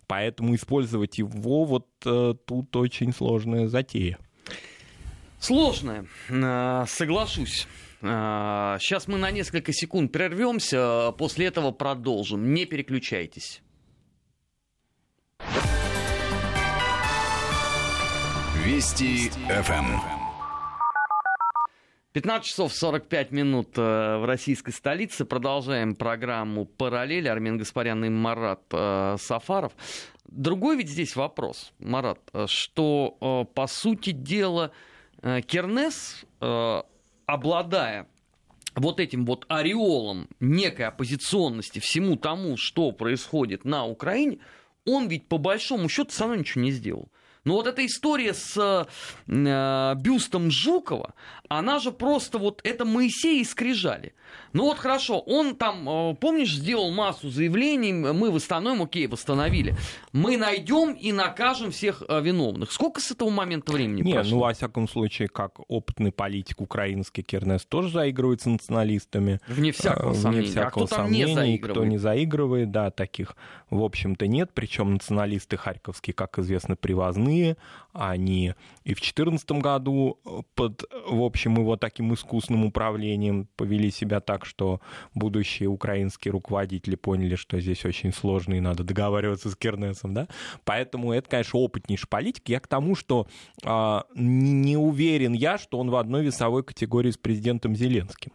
Поэтому 0.09 0.55
использовать 0.55 1.19
его 1.19 1.65
вот 1.65 1.85
э, 2.03 2.33
тут 2.45 2.75
очень 2.75 3.13
сложная 3.13 3.67
затея. 3.67 4.17
Сложная, 5.39 6.07
э, 6.29 6.85
соглашусь. 6.87 7.67
Сейчас 8.01 9.07
э, 9.07 9.11
мы 9.11 9.19
на 9.19 9.29
несколько 9.29 9.71
секунд 9.71 10.11
прервемся, 10.11 11.11
после 11.11 11.45
этого 11.45 11.69
продолжим. 11.69 12.55
Не 12.55 12.65
переключайтесь. 12.65 13.61
Вести 18.65 19.29
ФМ. 19.47 20.18
15 22.19 22.45
часов 22.45 22.73
45 22.73 23.31
минут 23.31 23.77
э, 23.77 24.17
в 24.17 24.25
российской 24.25 24.71
столице. 24.71 25.23
Продолжаем 25.23 25.95
программу 25.95 26.65
«Параллель». 26.65 27.29
Армен 27.29 27.57
Гаспарян 27.57 28.03
и 28.03 28.09
Марат 28.09 28.59
э, 28.73 29.15
Сафаров. 29.17 29.71
Другой 30.25 30.75
ведь 30.75 30.89
здесь 30.89 31.15
вопрос, 31.15 31.71
Марат, 31.79 32.19
э, 32.33 32.45
что, 32.49 33.47
по 33.55 33.67
сути 33.67 34.11
дела, 34.11 34.71
Кернес, 35.21 36.25
обладая 37.25 38.07
вот 38.75 38.99
этим 38.99 39.25
вот 39.25 39.45
ореолом 39.47 40.27
некой 40.41 40.87
оппозиционности 40.87 41.79
всему 41.79 42.17
тому, 42.17 42.57
что 42.57 42.91
происходит 42.91 43.63
на 43.63 43.85
Украине, 43.85 44.39
он 44.85 45.07
ведь 45.07 45.29
по 45.29 45.37
большому 45.37 45.87
счету 45.87 46.09
все 46.09 46.25
равно 46.25 46.35
ничего 46.35 46.65
не 46.65 46.71
сделал. 46.71 47.07
Но 47.45 47.55
вот 47.55 47.67
эта 47.67 47.85
история 47.85 48.33
с 48.33 48.87
э, 49.27 49.95
бюстом 49.95 50.51
Жукова, 50.51 51.13
она 51.47 51.79
же 51.79 51.91
просто 51.91 52.37
вот, 52.37 52.61
это 52.63 52.85
Моисей 52.85 53.41
и 53.41 53.45
скрижали. 53.45 54.13
Ну 54.53 54.65
вот 54.65 54.77
хорошо, 54.77 55.19
он 55.19 55.55
там, 55.55 55.87
э, 55.87 56.15
помнишь, 56.15 56.53
сделал 56.53 56.91
массу 56.91 57.29
заявлений, 57.29 57.93
мы 57.93 58.31
восстановим, 58.31 58.81
окей, 58.81 59.07
восстановили. 59.07 59.75
Мы 60.11 60.37
найдем 60.37 60.93
и 60.93 61.11
накажем 61.11 61.71
всех 61.71 62.03
э, 62.07 62.21
виновных. 62.21 62.71
Сколько 62.71 62.99
с 63.01 63.11
этого 63.11 63.29
момента 63.29 63.71
времени 63.71 64.01
Не, 64.01 64.13
прошло? 64.13 64.31
ну, 64.31 64.39
во 64.39 64.53
всяком 64.53 64.87
случае, 64.87 65.27
как 65.27 65.59
опытный 65.67 66.11
политик 66.11 66.61
украинский 66.61 67.23
Кернес 67.23 67.65
тоже 67.65 67.89
заигрывает 67.89 68.41
с 68.41 68.45
националистами. 68.45 69.39
Вне 69.47 69.71
всякого 69.71 70.11
Вне 70.11 70.21
сомнения. 70.21 70.47
Всякого 70.47 70.67
а 70.85 70.87
кто 70.87 70.95
сомнения, 70.95 71.25
там 71.25 71.29
не 71.29 71.35
заигрывает? 71.35 71.77
Кто 71.77 71.85
не 71.85 71.97
заигрывает, 71.97 72.71
да, 72.71 72.91
таких, 72.91 73.35
в 73.69 73.83
общем-то, 73.83 74.27
нет. 74.27 74.51
Причем 74.53 74.93
националисты 74.93 75.57
харьковские, 75.57 76.13
как 76.13 76.39
известно, 76.39 76.75
привозные. 77.29 77.57
Они 77.91 78.53
и 78.83 78.93
в 78.93 78.99
2014 78.99 79.51
году 79.53 80.19
под, 80.55 80.83
в 81.07 81.23
общем, 81.23 81.57
его 81.57 81.75
таким 81.75 82.13
искусным 82.13 82.65
управлением 82.65 83.47
повели 83.55 83.89
себя 83.89 84.19
так, 84.19 84.45
что 84.45 84.79
будущие 85.15 85.69
украинские 85.69 86.31
руководители 86.31 86.95
поняли, 86.95 87.35
что 87.35 87.59
здесь 87.59 87.83
очень 87.85 88.13
сложно 88.13 88.53
и 88.53 88.59
надо 88.59 88.83
договариваться 88.83 89.49
с 89.49 89.55
Кернесом, 89.55 90.13
да. 90.13 90.27
Поэтому 90.65 91.13
это, 91.13 91.29
конечно, 91.29 91.59
опытнейший 91.59 92.07
политик. 92.07 92.47
Я 92.47 92.59
к 92.59 92.67
тому, 92.67 92.95
что 92.95 93.27
э, 93.63 94.01
не 94.15 94.77
уверен 94.77 95.33
я, 95.33 95.57
что 95.57 95.79
он 95.79 95.89
в 95.89 95.95
одной 95.95 96.23
весовой 96.23 96.63
категории 96.63 97.11
с 97.11 97.17
президентом 97.17 97.75
Зеленским. 97.75 98.31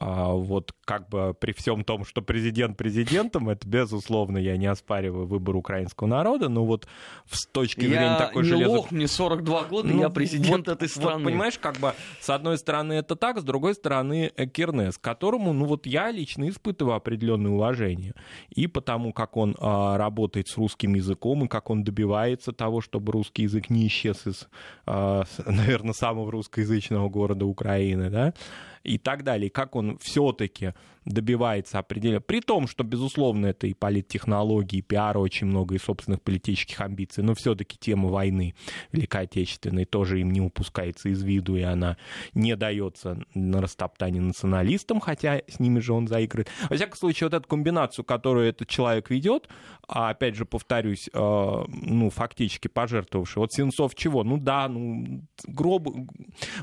А, 0.00 0.32
вот 0.32 0.72
как 0.84 1.08
бы 1.08 1.34
при 1.34 1.52
всем 1.52 1.82
том, 1.82 2.04
что 2.04 2.22
президент 2.22 2.76
президентом, 2.76 3.48
это 3.48 3.66
безусловно, 3.66 4.38
я 4.38 4.56
не 4.56 4.66
оспариваю 4.66 5.26
выбор 5.26 5.56
украинского 5.56 6.06
народа, 6.06 6.48
но 6.48 6.64
вот 6.64 6.86
с 7.28 7.46
точки 7.46 7.80
я 7.80 7.88
зрения 7.88 8.16
такой 8.16 8.44
не 8.44 8.48
железо... 8.48 8.70
лох, 8.70 8.90
мне 8.92 9.08
42 9.08 9.64
года, 9.64 9.88
ну, 9.88 10.00
я 10.00 10.08
президент 10.08 10.68
вот, 10.68 10.76
этой 10.76 10.88
страны. 10.88 11.24
Вот, 11.24 11.30
понимаешь, 11.30 11.58
как 11.58 11.78
бы 11.78 11.94
с 12.20 12.30
одной 12.30 12.58
стороны 12.58 12.92
это 12.92 13.16
так, 13.16 13.40
с 13.40 13.42
другой 13.42 13.74
стороны 13.74 14.30
э, 14.36 14.46
Кернес, 14.46 14.98
к 14.98 15.00
которому, 15.00 15.52
ну 15.52 15.64
вот 15.64 15.86
я 15.86 16.12
лично 16.12 16.48
испытываю 16.48 16.94
определенное 16.94 17.50
уважение. 17.50 18.14
И 18.50 18.68
потому, 18.68 19.12
как 19.12 19.36
он 19.36 19.56
а, 19.58 19.98
работает 19.98 20.46
с 20.46 20.56
русским 20.56 20.94
языком, 20.94 21.44
и 21.44 21.48
как 21.48 21.70
он 21.70 21.82
добивается 21.82 22.52
того, 22.52 22.80
чтобы 22.80 23.12
русский 23.12 23.42
язык 23.42 23.68
не 23.68 23.88
исчез 23.88 24.26
из, 24.26 24.48
а, 24.86 25.24
наверное, 25.44 25.92
самого 25.92 26.30
русскоязычного 26.30 27.08
города 27.08 27.46
Украины, 27.46 28.10
да, 28.10 28.34
и 28.82 28.98
так 28.98 29.24
далее, 29.24 29.50
как 29.50 29.76
он 29.76 29.98
все-таки 29.98 30.74
добивается 31.08 31.78
определенно, 31.78 32.20
при 32.20 32.40
том, 32.40 32.68
что, 32.68 32.84
безусловно, 32.84 33.46
это 33.46 33.66
и 33.66 33.74
политтехнологии, 33.74 34.78
и 34.78 34.82
пиара 34.82 35.18
очень 35.18 35.46
много, 35.46 35.74
и 35.74 35.78
собственных 35.78 36.22
политических 36.22 36.80
амбиций, 36.80 37.24
но 37.24 37.34
все-таки 37.34 37.76
тема 37.78 38.08
войны 38.08 38.54
Великой 38.92 39.22
Отечественной 39.22 39.84
тоже 39.84 40.20
им 40.20 40.30
не 40.30 40.40
упускается 40.40 41.08
из 41.08 41.22
виду, 41.22 41.56
и 41.56 41.62
она 41.62 41.96
не 42.34 42.56
дается 42.56 43.18
на 43.34 43.60
растоптание 43.60 44.22
националистам, 44.22 45.00
хотя 45.00 45.42
с 45.48 45.58
ними 45.60 45.80
же 45.80 45.92
он 45.92 46.08
заигрывает. 46.08 46.48
Во 46.68 46.76
всяком 46.76 46.96
случае, 46.96 47.28
вот 47.28 47.34
эту 47.34 47.48
комбинацию, 47.48 48.04
которую 48.04 48.48
этот 48.48 48.68
человек 48.68 49.10
ведет, 49.10 49.48
а 49.86 50.10
опять 50.10 50.34
же, 50.34 50.44
повторюсь, 50.44 51.08
э, 51.12 51.64
ну, 51.68 52.10
фактически 52.10 52.68
пожертвовавший, 52.68 53.40
вот 53.40 53.52
Сенцов 53.52 53.94
чего? 53.94 54.24
Ну 54.24 54.36
да, 54.36 54.68
ну, 54.68 55.22
гроб... 55.46 55.88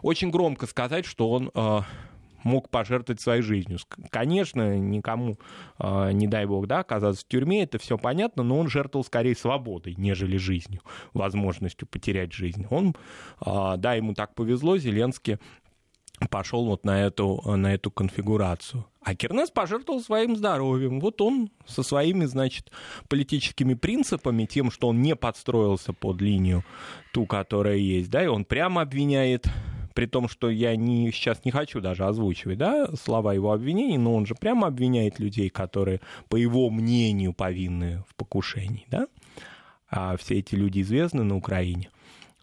очень 0.01 0.29
громко 0.29 0.67
сказать, 0.67 1.05
что 1.05 1.29
он 1.31 1.51
э, 1.53 1.81
мог 2.45 2.69
пожертвовать 2.69 3.19
своей 3.19 3.41
жизнью. 3.41 3.79
Конечно, 4.11 4.77
никому, 4.77 5.37
а, 5.77 6.11
не 6.11 6.27
дай 6.27 6.45
бог, 6.45 6.67
да, 6.67 6.79
оказаться 6.79 7.25
в 7.25 7.27
тюрьме, 7.27 7.63
это 7.63 7.79
все 7.79 7.97
понятно, 7.97 8.43
но 8.43 8.57
он 8.57 8.69
жертвовал 8.69 9.03
скорее 9.03 9.35
свободой, 9.35 9.95
нежели 9.97 10.37
жизнью, 10.37 10.81
возможностью 11.13 11.87
потерять 11.87 12.31
жизнь. 12.31 12.67
Он, 12.69 12.95
а, 13.39 13.77
да, 13.77 13.95
ему 13.95 14.13
так 14.13 14.35
повезло, 14.35 14.77
Зеленский 14.77 15.39
пошел 16.29 16.65
вот 16.65 16.85
на 16.85 17.03
эту, 17.03 17.41
на 17.45 17.73
эту 17.73 17.91
конфигурацию. 17.91 18.85
А 19.01 19.15
Кернес 19.15 19.49
пожертвовал 19.49 20.01
своим 20.01 20.35
здоровьем. 20.35 20.99
Вот 20.99 21.21
он 21.21 21.49
со 21.65 21.83
своими, 21.83 22.25
значит, 22.25 22.71
политическими 23.09 23.73
принципами, 23.73 24.45
тем, 24.45 24.71
что 24.71 24.87
он 24.87 25.01
не 25.01 25.15
подстроился 25.15 25.93
под 25.93 26.21
линию 26.21 26.63
ту, 27.11 27.25
которая 27.25 27.77
есть, 27.77 28.09
да, 28.09 28.23
и 28.23 28.27
он 28.27 28.45
прямо 28.45 28.81
обвиняет 28.81 29.47
при 29.95 30.05
том, 30.05 30.27
что 30.27 30.49
я 30.49 30.75
не, 30.75 31.11
сейчас 31.11 31.43
не 31.45 31.51
хочу 31.51 31.79
даже 31.79 32.05
озвучивать 32.05 32.57
да, 32.57 32.87
слова 32.95 33.33
его 33.33 33.53
обвинений, 33.53 33.97
но 33.97 34.13
он 34.13 34.25
же 34.25 34.35
прямо 34.35 34.67
обвиняет 34.67 35.19
людей, 35.19 35.49
которые, 35.49 36.01
по 36.29 36.35
его 36.35 36.69
мнению, 36.69 37.33
повинны 37.33 38.03
в 38.07 38.15
покушении. 38.15 38.85
Да? 38.91 39.07
А 39.89 40.17
все 40.17 40.39
эти 40.39 40.53
люди 40.53 40.81
известны 40.81 41.23
на 41.23 41.37
Украине. 41.37 41.89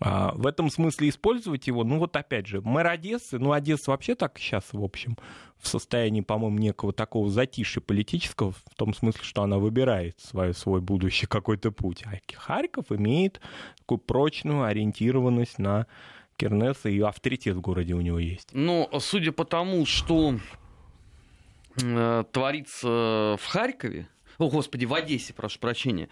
А 0.01 0.33
в 0.35 0.47
этом 0.47 0.71
смысле 0.71 1.11
использовать 1.11 1.67
его, 1.67 1.85
ну 1.85 1.99
вот 1.99 2.17
опять 2.17 2.47
же, 2.47 2.63
мэр 2.63 2.87
Одессы, 2.89 3.39
ну 3.39 3.53
Одесса 3.53 3.91
вообще 3.93 4.15
так 4.15 4.37
сейчас, 4.39 4.65
в 4.73 4.83
общем, 4.83 5.17
в 5.61 5.69
состоянии, 5.69 6.23
по-моему, 6.23 6.59
некого 6.59 6.93
такого 6.93 7.31
затишья 7.31 7.81
политического, 7.81 8.53
в 8.53 8.75
том 8.77 8.95
смысле, 8.95 9.23
что 9.23 9.43
она 9.43 9.59
выбирает 9.59 10.19
свой, 10.19 10.55
свой 10.55 10.81
будущий 10.81 11.27
какой-то 11.27 11.71
путь. 11.71 12.03
А 12.07 12.19
Харьков 12.35 12.91
имеет 12.91 13.41
такую 13.79 13.99
прочную 13.99 14.65
ориентированность 14.65 15.59
на 15.59 15.87
Кернеса, 16.37 16.89
и 16.89 17.01
авторитет 17.01 17.57
в 17.57 17.61
городе 17.61 17.95
у 17.95 18.01
него 18.01 18.19
есть. 18.19 18.49
Ну, 18.53 18.89
судя 19.01 19.33
по 19.33 19.45
тому, 19.45 19.87
что 19.87 20.37
э, 21.81 22.25
творится 22.33 23.37
в 23.39 23.45
Харькове, 23.47 24.09
о, 24.39 24.49
господи, 24.49 24.85
в 24.85 24.95
Одессе, 24.95 25.33
прошу 25.35 25.59
прощения, 25.59 26.09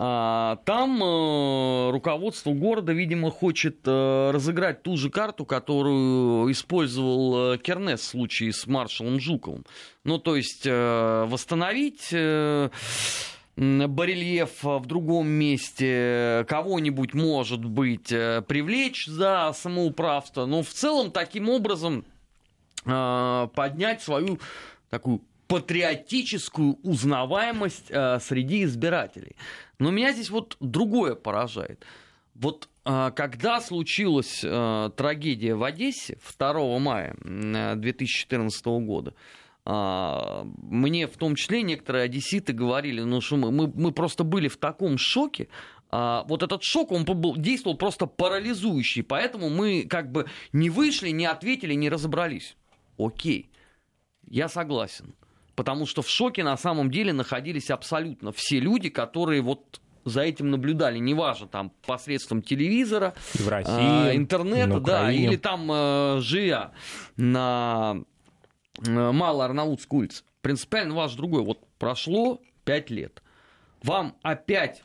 а, 0.00 0.56
там 0.64 1.02
э, 1.02 1.90
руководство 1.90 2.52
города, 2.52 2.92
видимо, 2.92 3.32
хочет 3.32 3.78
э, 3.84 4.30
разыграть 4.32 4.84
ту 4.84 4.96
же 4.96 5.10
карту, 5.10 5.44
которую 5.44 6.52
использовал 6.52 7.54
э, 7.54 7.58
Кернес 7.58 8.00
в 8.02 8.04
случае 8.04 8.52
с 8.52 8.68
маршалом 8.68 9.18
Жуковым. 9.18 9.64
Ну, 10.04 10.18
то 10.18 10.36
есть 10.36 10.66
э, 10.66 11.24
восстановить... 11.28 12.14
Э, 13.58 13.86
барельеф 13.86 14.62
в 14.62 14.86
другом 14.86 15.28
месте, 15.28 16.44
кого-нибудь, 16.48 17.14
может 17.14 17.64
быть, 17.64 18.12
э, 18.12 18.42
привлечь 18.42 19.06
за 19.06 19.52
самоуправство, 19.54 20.46
но 20.46 20.62
в 20.62 20.68
целом 20.68 21.10
таким 21.10 21.48
образом 21.48 22.04
э, 22.84 23.48
поднять 23.54 24.02
свою 24.02 24.38
такую 24.90 25.22
патриотическую 25.48 26.78
узнаваемость 26.82 27.86
э, 27.90 28.20
среди 28.20 28.64
избирателей. 28.64 29.34
Но 29.78 29.90
меня 29.90 30.12
здесь 30.12 30.30
вот 30.30 30.56
другое 30.60 31.14
поражает. 31.14 31.84
Вот 32.34 32.68
э, 32.84 33.10
когда 33.16 33.60
случилась 33.60 34.42
э, 34.44 34.90
трагедия 34.96 35.54
в 35.54 35.64
Одессе 35.64 36.18
2 36.38 36.78
мая 36.78 37.16
2014 37.22 38.66
года, 38.66 39.10
э, 39.10 39.14
мне 39.68 41.06
в 41.06 41.16
том 41.18 41.34
числе 41.34 41.62
некоторые 41.62 42.04
одесситы 42.04 42.54
говорили, 42.54 43.02
ну 43.02 43.20
что 43.20 43.36
мы, 43.36 43.50
мы, 43.50 43.70
мы 43.74 43.92
просто 43.92 44.24
были 44.24 44.48
в 44.48 44.56
таком 44.56 44.96
шоке, 44.96 45.48
а, 45.90 46.24
вот 46.24 46.42
этот 46.42 46.62
шок, 46.62 46.92
он 46.92 47.04
был, 47.04 47.36
действовал 47.36 47.76
просто 47.76 48.06
парализующий, 48.06 49.02
поэтому 49.02 49.48
мы 49.50 49.84
как 49.88 50.10
бы 50.10 50.26
не 50.52 50.70
вышли, 50.70 51.10
не 51.10 51.26
ответили, 51.26 51.74
не 51.74 51.88
разобрались. 51.88 52.56
Окей, 52.98 53.50
я 54.26 54.48
согласен. 54.48 55.14
Потому 55.54 55.86
что 55.86 56.02
в 56.02 56.08
шоке 56.08 56.44
на 56.44 56.56
самом 56.56 56.90
деле 56.90 57.12
находились 57.12 57.70
абсолютно 57.70 58.32
все 58.32 58.60
люди, 58.60 58.90
которые 58.90 59.42
вот 59.42 59.80
за 60.04 60.22
этим 60.22 60.50
наблюдали, 60.50 60.98
неважно, 60.98 61.46
там, 61.48 61.72
посредством 61.84 62.42
телевизора, 62.42 63.14
в 63.34 63.48
России, 63.48 64.12
э, 64.12 64.16
интернета, 64.16 64.80
да, 64.80 65.12
или 65.12 65.36
там 65.36 65.70
э, 65.70 66.18
живя 66.20 66.72
на 67.16 68.02
э, 68.86 69.12
Малой 69.12 69.46
Арнаутской 69.46 70.00
улице. 70.00 70.24
Принципиально 70.40 70.94
ваш 70.94 71.14
другой. 71.14 71.42
Вот 71.42 71.60
прошло 71.78 72.40
пять 72.64 72.90
лет. 72.90 73.22
Вам 73.82 74.16
опять 74.22 74.82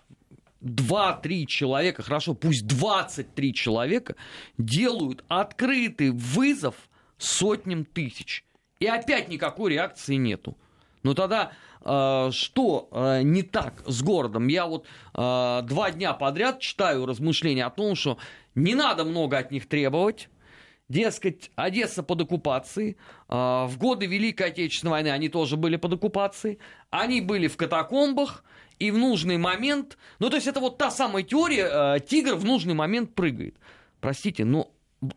2-3 0.61 1.45
человека, 1.45 2.03
хорошо, 2.03 2.33
пусть 2.33 2.65
23 2.67 3.53
человека 3.53 4.15
делают 4.57 5.23
открытый 5.27 6.11
вызов 6.11 6.75
сотням 7.17 7.85
тысяч. 7.85 8.45
И 8.79 8.85
опять 8.85 9.29
никакой 9.29 9.73
реакции 9.73 10.15
нету. 10.15 10.57
Но 11.03 11.13
тогда 11.13 11.51
э, 11.81 12.29
что 12.31 12.87
э, 12.91 13.21
не 13.23 13.43
так 13.43 13.83
с 13.85 14.01
городом? 14.01 14.47
Я 14.47 14.65
вот 14.65 14.85
два 15.13 15.91
дня 15.91 16.13
подряд 16.13 16.59
читаю 16.59 17.05
размышления 17.05 17.65
о 17.65 17.69
том, 17.69 17.95
что 17.95 18.17
не 18.55 18.75
надо 18.75 19.03
много 19.03 19.37
от 19.37 19.51
них 19.51 19.67
требовать. 19.67 20.29
Дескать, 20.93 21.49
Одесса 21.55 22.03
под 22.03 22.21
оккупацией. 22.21 22.97
Э, 23.27 23.65
в 23.65 23.77
годы 23.79 24.05
Великой 24.05 24.49
Отечественной 24.49 24.91
войны 24.91 25.07
они 25.07 25.27
тоже 25.27 25.57
были 25.57 25.75
под 25.75 25.93
оккупацией. 25.93 26.59
Они 26.91 27.19
были 27.19 27.47
в 27.47 27.57
катакомбах 27.57 28.43
и 28.77 28.91
в 28.91 28.97
нужный 28.97 29.37
момент... 29.37 29.97
Ну, 30.19 30.29
то 30.29 30.35
есть 30.35 30.45
это 30.45 30.59
вот 30.59 30.77
та 30.77 30.91
самая 30.91 31.23
теория, 31.23 31.95
э, 31.95 31.99
тигр 31.99 32.35
в 32.35 32.45
нужный 32.45 32.75
момент 32.75 33.15
прыгает. 33.15 33.55
Простите, 34.01 34.45
но 34.45 34.69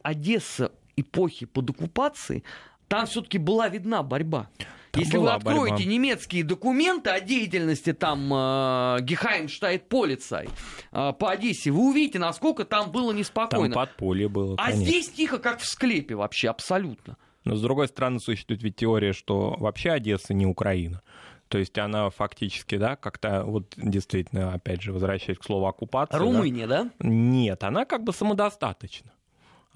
Одесса 0.02 0.72
эпохи 0.96 1.44
под 1.44 1.68
оккупацией, 1.68 2.42
там 2.88 3.04
все-таки 3.04 3.36
была 3.36 3.68
видна 3.68 4.02
борьба. 4.02 4.48
Там 4.96 5.04
Если 5.04 5.16
вы 5.18 5.30
откроете 5.30 5.76
борьба. 5.76 5.90
немецкие 5.90 6.44
документы 6.44 7.10
о 7.10 7.20
деятельности 7.20 7.92
там 7.92 8.32
э, 8.32 8.98
Гехаймштайт 9.02 9.88
Полицай 9.88 10.48
э, 10.92 11.12
по 11.12 11.30
Одессе, 11.30 11.70
вы 11.70 11.90
увидите, 11.90 12.18
насколько 12.18 12.64
там 12.64 12.90
было 12.90 13.12
неспокойно. 13.12 13.74
Там 13.74 13.86
подполье 13.86 14.28
было, 14.28 14.54
А 14.58 14.66
конечно. 14.70 14.84
здесь 14.84 15.10
тихо, 15.10 15.38
как 15.38 15.60
в 15.60 15.66
склепе 15.66 16.14
вообще, 16.14 16.48
абсолютно. 16.48 17.16
Но 17.44 17.54
с 17.54 17.62
другой 17.62 17.88
стороны, 17.88 18.18
существует 18.18 18.62
ведь 18.62 18.76
теория, 18.76 19.12
что 19.12 19.54
вообще 19.58 19.90
Одесса 19.90 20.34
не 20.34 20.46
Украина. 20.46 21.02
То 21.48 21.58
есть 21.58 21.78
она 21.78 22.10
фактически, 22.10 22.76
да, 22.76 22.96
как-то 22.96 23.44
вот 23.44 23.74
действительно, 23.76 24.52
опять 24.54 24.82
же, 24.82 24.92
возвращаясь 24.92 25.38
к 25.38 25.44
слову 25.44 25.66
оккупация. 25.66 26.18
Румыния, 26.18 26.66
да? 26.66 26.84
да? 26.84 26.90
Нет, 27.00 27.62
она 27.62 27.84
как 27.84 28.02
бы 28.02 28.12
самодостаточна 28.12 29.12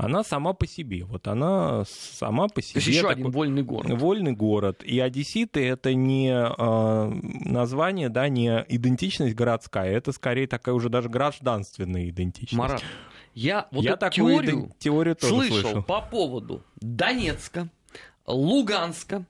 она 0.00 0.24
сама 0.24 0.54
по 0.54 0.66
себе. 0.66 1.04
Вот 1.04 1.28
она 1.28 1.84
сама 1.86 2.48
по 2.48 2.62
себе. 2.62 2.72
То 2.72 2.78
есть 2.78 2.88
еще 2.88 3.02
такой, 3.02 3.14
один 3.14 3.30
вольный 3.30 3.62
город. 3.62 3.90
Вольный 4.00 4.32
город. 4.32 4.82
И 4.82 4.98
одесситы 4.98 5.66
это 5.66 5.92
не 5.92 6.30
э, 6.30 7.48
название, 7.50 8.08
да, 8.08 8.28
не 8.30 8.64
идентичность 8.68 9.34
городская, 9.34 9.92
это 9.92 10.12
скорее 10.12 10.46
такая 10.46 10.74
уже 10.74 10.88
даже 10.88 11.10
гражданственная 11.10 12.08
идентичность. 12.08 12.58
Марат, 12.58 12.82
я 13.34 13.68
вот 13.70 13.84
я 13.84 13.92
эту 13.92 14.08
теорию, 14.10 14.72
теорию 14.78 15.16
тоже 15.16 15.34
слышал, 15.34 15.60
слышал 15.60 15.82
по 15.82 16.00
поводу 16.00 16.62
Донецка, 16.80 17.68
Луганска, 18.26 19.24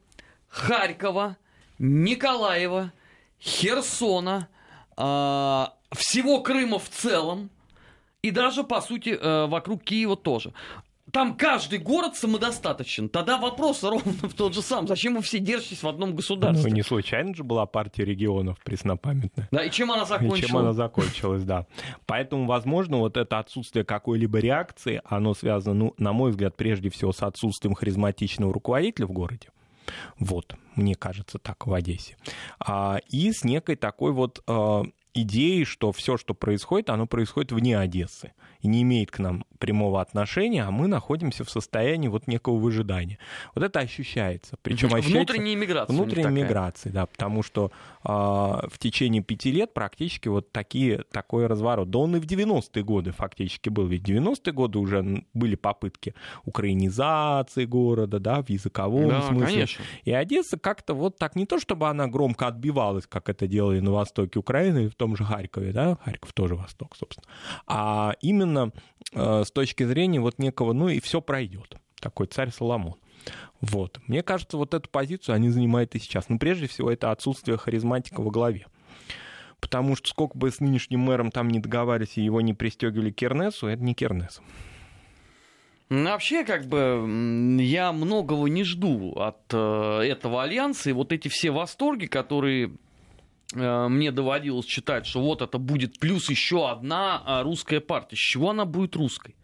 Харькова, 0.48 1.36
Николаева, 1.80 2.92
Херсона, 3.40 4.46
э, 4.96 5.66
всего 5.96 6.42
Крыма 6.42 6.78
в 6.78 6.88
целом 6.88 7.50
и 8.22 8.30
даже, 8.30 8.64
по 8.64 8.80
сути, 8.80 9.10
э, 9.10 9.46
вокруг 9.46 9.82
Киева 9.82 10.16
тоже. 10.16 10.52
Там 11.12 11.36
каждый 11.36 11.78
город 11.78 12.16
самодостаточен. 12.16 13.08
Тогда 13.08 13.36
вопрос 13.36 13.82
ровно 13.82 14.12
в 14.28 14.34
тот 14.34 14.54
же 14.54 14.62
сам. 14.62 14.86
Зачем 14.86 15.16
вы 15.16 15.22
все 15.22 15.38
держитесь 15.38 15.82
в 15.82 15.88
одном 15.88 16.14
государстве? 16.14 16.70
Ну, 16.70 16.76
не 16.76 16.82
случайно 16.82 17.34
же 17.34 17.42
была 17.42 17.66
партия 17.66 18.04
регионов 18.04 18.58
преснопамятная. 18.62 19.48
Да, 19.50 19.64
и 19.64 19.70
чем 19.70 19.90
она 19.90 20.04
закончилась? 20.04 20.40
И 20.40 20.46
чем 20.46 20.56
она 20.58 20.72
закончилась, 20.72 21.42
да. 21.42 21.66
Поэтому, 22.06 22.46
возможно, 22.46 22.98
вот 22.98 23.16
это 23.16 23.38
отсутствие 23.38 23.84
какой-либо 23.84 24.38
реакции, 24.38 25.00
оно 25.04 25.34
связано, 25.34 25.74
ну, 25.74 25.94
на 25.98 26.12
мой 26.12 26.30
взгляд, 26.30 26.56
прежде 26.56 26.90
всего 26.90 27.12
с 27.12 27.22
отсутствием 27.22 27.74
харизматичного 27.74 28.52
руководителя 28.52 29.06
в 29.06 29.12
городе. 29.12 29.48
Вот, 30.18 30.54
мне 30.76 30.94
кажется, 30.94 31.38
так 31.38 31.66
в 31.66 31.72
Одессе. 31.72 32.16
А, 32.60 32.98
и 33.08 33.32
с 33.32 33.42
некой 33.42 33.74
такой 33.74 34.12
вот 34.12 34.42
а, 34.46 34.84
идеей, 35.14 35.64
что 35.64 35.92
все, 35.92 36.16
что 36.16 36.34
происходит, 36.34 36.90
оно 36.90 37.06
происходит 37.06 37.52
вне 37.52 37.78
Одессы 37.78 38.32
и 38.60 38.68
не 38.68 38.82
имеет 38.82 39.10
к 39.10 39.18
нам 39.18 39.44
прямого 39.58 40.00
отношения, 40.00 40.64
а 40.64 40.70
мы 40.70 40.86
находимся 40.86 41.44
в 41.44 41.50
состоянии 41.50 42.08
вот 42.08 42.26
некого 42.26 42.56
выжидания. 42.56 43.18
Вот 43.54 43.64
это 43.64 43.80
ощущается. 43.80 44.56
Причем 44.62 44.94
ощущается 44.94 45.32
внутренняя 45.34 45.56
миграция. 45.56 45.94
Внутренняя 45.94 46.30
миграция, 46.30 46.92
да, 46.92 47.06
потому 47.06 47.42
что 47.42 47.72
э, 48.04 48.08
в 48.08 48.78
течение 48.78 49.22
пяти 49.22 49.50
лет 49.50 49.72
практически 49.72 50.28
вот 50.28 50.52
такие, 50.52 51.04
такой 51.10 51.46
разворот. 51.46 51.90
Да 51.90 51.98
он 51.98 52.16
и 52.16 52.20
в 52.20 52.24
90-е 52.26 52.82
годы 52.84 53.12
фактически 53.12 53.68
был. 53.68 53.86
Ведь 53.86 54.02
в 54.02 54.10
90-е 54.10 54.52
годы 54.52 54.78
уже 54.78 55.24
были 55.34 55.54
попытки 55.54 56.14
украинизации 56.44 57.64
города, 57.64 58.18
да, 58.18 58.42
в 58.42 58.50
языковом 58.50 59.08
да, 59.08 59.22
смысле. 59.22 59.46
Конечно. 59.46 59.84
И 60.04 60.12
Одесса 60.12 60.58
как-то 60.58 60.94
вот 60.94 61.18
так, 61.18 61.36
не 61.36 61.46
то 61.46 61.58
чтобы 61.58 61.88
она 61.88 62.06
громко 62.06 62.46
отбивалась, 62.46 63.06
как 63.06 63.28
это 63.28 63.46
делали 63.46 63.80
на 63.80 63.92
востоке 63.92 64.38
Украины, 64.38 64.90
том 65.00 65.16
же 65.16 65.24
Харькове, 65.24 65.72
да, 65.72 65.96
Харьков 66.04 66.34
тоже 66.34 66.56
восток, 66.56 66.94
собственно, 66.94 67.26
а 67.66 68.14
именно 68.20 68.70
э, 69.14 69.44
с 69.46 69.50
точки 69.50 69.82
зрения 69.84 70.20
вот 70.20 70.38
некого, 70.38 70.74
ну 70.74 70.90
и 70.90 71.00
все 71.00 71.22
пройдет, 71.22 71.76
такой 72.00 72.26
царь 72.26 72.50
Соломон. 72.50 72.96
Вот. 73.62 73.98
Мне 74.06 74.22
кажется, 74.22 74.58
вот 74.58 74.74
эту 74.74 74.90
позицию 74.90 75.34
они 75.34 75.48
занимают 75.48 75.94
и 75.94 75.98
сейчас. 75.98 76.28
Но 76.28 76.38
прежде 76.38 76.66
всего 76.66 76.90
это 76.90 77.10
отсутствие 77.10 77.58
харизматика 77.58 78.20
во 78.20 78.30
главе. 78.30 78.66
Потому 79.60 79.96
что 79.96 80.08
сколько 80.08 80.38
бы 80.38 80.50
с 80.50 80.60
нынешним 80.60 81.00
мэром 81.00 81.30
там 81.30 81.48
не 81.48 81.60
договаривались 81.60 82.16
и 82.16 82.22
его 82.22 82.40
не 82.40 82.54
пристегивали 82.54 83.10
к 83.10 83.16
Кернесу, 83.16 83.66
это 83.66 83.82
не 83.82 83.94
Кернес. 83.94 84.40
Ну, 85.90 86.04
вообще, 86.04 86.44
как 86.44 86.66
бы, 86.66 87.58
я 87.60 87.92
многого 87.92 88.46
не 88.48 88.64
жду 88.64 89.12
от 89.16 89.52
э, 89.52 90.02
этого 90.02 90.42
альянса. 90.42 90.88
И 90.88 90.92
вот 90.94 91.12
эти 91.12 91.28
все 91.28 91.50
восторги, 91.50 92.06
которые 92.06 92.72
мне 93.52 94.12
доводилось 94.12 94.66
читать, 94.66 95.06
что 95.06 95.20
вот 95.20 95.42
это 95.42 95.58
будет 95.58 95.98
плюс 95.98 96.30
еще 96.30 96.70
одна 96.70 97.22
а, 97.24 97.42
русская 97.42 97.80
партия. 97.80 98.16
С 98.16 98.20
чего 98.20 98.50
она 98.50 98.64
будет 98.64 98.96
русской? 98.96 99.34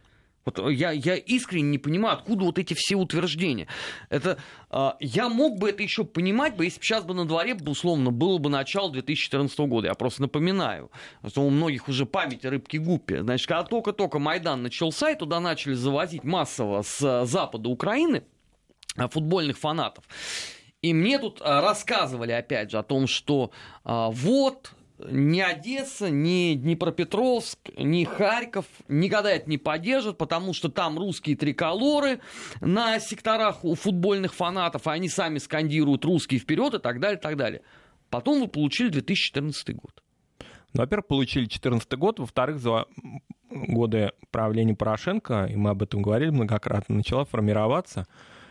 Вот 0.47 0.61
я, 0.71 0.93
я 0.93 1.17
искренне 1.17 1.71
не 1.71 1.79
понимаю, 1.79 2.19
откуда 2.19 2.45
вот 2.45 2.59
эти 2.59 2.73
все 2.75 2.95
утверждения. 2.95 3.67
Это, 4.11 4.39
э, 4.71 4.91
я 5.01 5.29
мог 5.29 5.59
бы 5.59 5.69
это 5.69 5.83
еще 5.83 6.05
понимать, 6.05 6.57
бы, 6.57 6.65
если 6.65 6.79
бы 6.79 6.85
сейчас 6.85 7.05
бы 7.05 7.15
на 7.15 7.27
дворе, 7.27 7.57
условно, 7.67 8.13
было 8.13 8.39
бы 8.39 8.49
начало 8.49 8.93
2014 8.93 9.59
года. 9.61 9.89
Я 9.89 9.95
просто 9.95 10.23
напоминаю, 10.23 10.93
что 11.27 11.43
у 11.43 11.51
многих 11.51 11.89
уже 11.89 12.07
память 12.07 12.45
о 12.45 12.51
рыбке 12.51 12.79
Гуппе. 12.79 13.23
Значит, 13.23 13.49
когда 13.49 13.65
только-только 13.65 14.21
Майдан 14.21 14.63
начался, 14.63 15.11
и 15.11 15.19
туда 15.19 15.41
начали 15.41 15.75
завозить 15.75 16.23
массово 16.23 16.83
с 16.83 17.27
запада 17.27 17.69
Украины 17.69 18.23
футбольных 19.11 19.59
фанатов. 19.59 20.05
И 20.83 20.93
мне 20.93 21.19
тут 21.19 21.41
а, 21.43 21.61
рассказывали, 21.61 22.33
опять 22.33 22.71
же, 22.71 22.79
о 22.79 22.83
том, 22.83 23.07
что 23.07 23.51
а, 23.85 24.11
вот 24.11 24.73
ни 24.99 25.41
Одесса, 25.41 26.11
ни 26.11 26.55
Днепропетровск, 26.55 27.59
ни 27.77 28.05
Харьков 28.05 28.67
никогда 28.89 29.31
это 29.31 29.49
не 29.49 29.59
поддержат, 29.59 30.17
потому 30.17 30.55
что 30.55 30.71
там 30.71 30.99
русские 30.99 31.37
триколоры 31.37 32.21
на 32.61 32.99
секторах 32.99 33.65
у 33.65 33.75
футбольных 33.75 34.35
фанатов, 34.35 34.87
и 34.87 34.91
они 34.91 35.09
сами 35.09 35.39
скандируют 35.39 36.05
русские 36.05 36.41
вперед 36.41 36.75
и 36.75 36.79
так 36.79 37.01
далее, 37.01 37.19
и 37.19 37.21
так 37.21 37.37
далее. 37.37 37.63
Потом 38.09 38.41
вы 38.41 38.49
получили 38.49 38.89
2014 38.89 39.75
год. 39.75 40.03
Ну, 40.73 40.81
во-первых, 40.81 41.07
получили 41.07 41.45
2014 41.45 41.93
год, 41.95 42.19
во-вторых, 42.19 42.59
за 42.59 42.87
годы 43.51 44.13
правления 44.31 44.75
Порошенко, 44.75 45.49
и 45.51 45.57
мы 45.57 45.71
об 45.71 45.83
этом 45.83 46.03
говорили 46.03 46.31
многократно, 46.31 46.97
начала 46.97 47.25
формироваться 47.25 48.07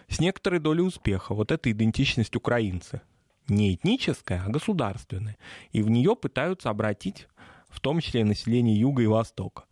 с 0.07 0.19
некоторой 0.19 0.59
долей 0.59 0.83
успеха. 0.83 1.33
Вот 1.33 1.51
эта 1.51 1.71
идентичность 1.71 2.35
украинцы. 2.35 3.01
Не 3.47 3.75
этническая, 3.75 4.43
а 4.45 4.49
государственная. 4.49 5.37
И 5.71 5.81
в 5.81 5.89
нее 5.89 6.15
пытаются 6.15 6.69
обратить 6.69 7.27
в 7.69 7.79
том 7.79 7.99
числе 7.99 8.23
население 8.23 8.79
Юга 8.79 9.03
и 9.03 9.07
Востока. 9.07 9.65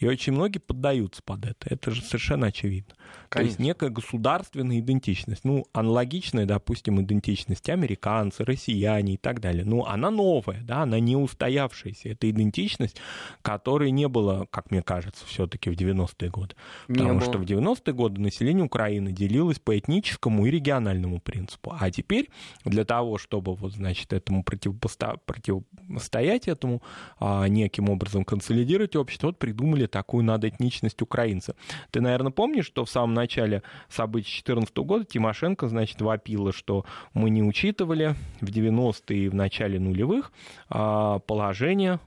И 0.00 0.06
очень 0.06 0.32
многие 0.32 0.58
поддаются 0.58 1.22
под 1.22 1.44
это. 1.44 1.66
Это 1.68 1.90
же 1.90 2.00
совершенно 2.00 2.46
очевидно. 2.46 2.94
Конечно. 3.28 3.30
То 3.30 3.42
есть 3.42 3.58
некая 3.58 3.90
государственная 3.90 4.80
идентичность. 4.80 5.44
Ну, 5.44 5.66
аналогичная, 5.74 6.46
допустим, 6.46 7.02
идентичности 7.02 7.70
американцы, 7.70 8.44
россияне 8.44 9.14
и 9.14 9.16
так 9.18 9.40
далее. 9.40 9.64
Ну, 9.64 9.84
она 9.84 10.10
новая, 10.10 10.62
да, 10.62 10.82
она 10.82 10.98
не 11.00 11.16
устоявшаяся. 11.16 12.08
Это 12.08 12.30
идентичность, 12.30 12.96
которой 13.42 13.90
не 13.90 14.08
было, 14.08 14.46
как 14.50 14.70
мне 14.70 14.82
кажется, 14.82 15.26
все-таки 15.26 15.68
в 15.68 15.74
90-е 15.74 16.30
годы. 16.30 16.54
Не 16.88 16.94
Потому 16.94 17.20
было. 17.20 17.28
что 17.28 17.38
в 17.38 17.42
90-е 17.42 17.92
годы 17.92 18.22
население 18.22 18.64
Украины 18.64 19.12
делилось 19.12 19.58
по 19.58 19.78
этническому 19.78 20.46
и 20.46 20.50
региональному 20.50 21.20
принципу. 21.20 21.74
А 21.78 21.90
теперь 21.90 22.30
для 22.64 22.86
того, 22.86 23.18
чтобы 23.18 23.54
вот, 23.54 23.74
значит, 23.74 24.14
этому 24.14 24.44
противостоять 24.44 26.48
этому, 26.48 26.82
а, 27.18 27.46
неким 27.48 27.90
образом 27.90 28.24
консолидировать 28.24 28.96
общество, 28.96 29.26
вот 29.26 29.38
придумали 29.38 29.89
такую 29.90 30.24
надоэтничность 30.24 31.02
украинца. 31.02 31.54
Ты, 31.90 32.00
наверное, 32.00 32.32
помнишь, 32.32 32.66
что 32.66 32.84
в 32.84 32.90
самом 32.90 33.14
начале 33.14 33.62
событий 33.88 34.30
2014 34.30 34.76
года 34.78 35.04
Тимошенко, 35.04 35.68
значит, 35.68 36.00
вопила, 36.00 36.52
что 36.52 36.84
мы 37.14 37.30
не 37.30 37.42
учитывали 37.42 38.14
в 38.40 38.46
90-е 38.46 39.26
и 39.26 39.28
в 39.28 39.34
начале 39.34 39.78
нулевых 39.78 40.32
а, 40.68 41.18
положение 41.20 42.00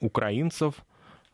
украинцев 0.00 0.84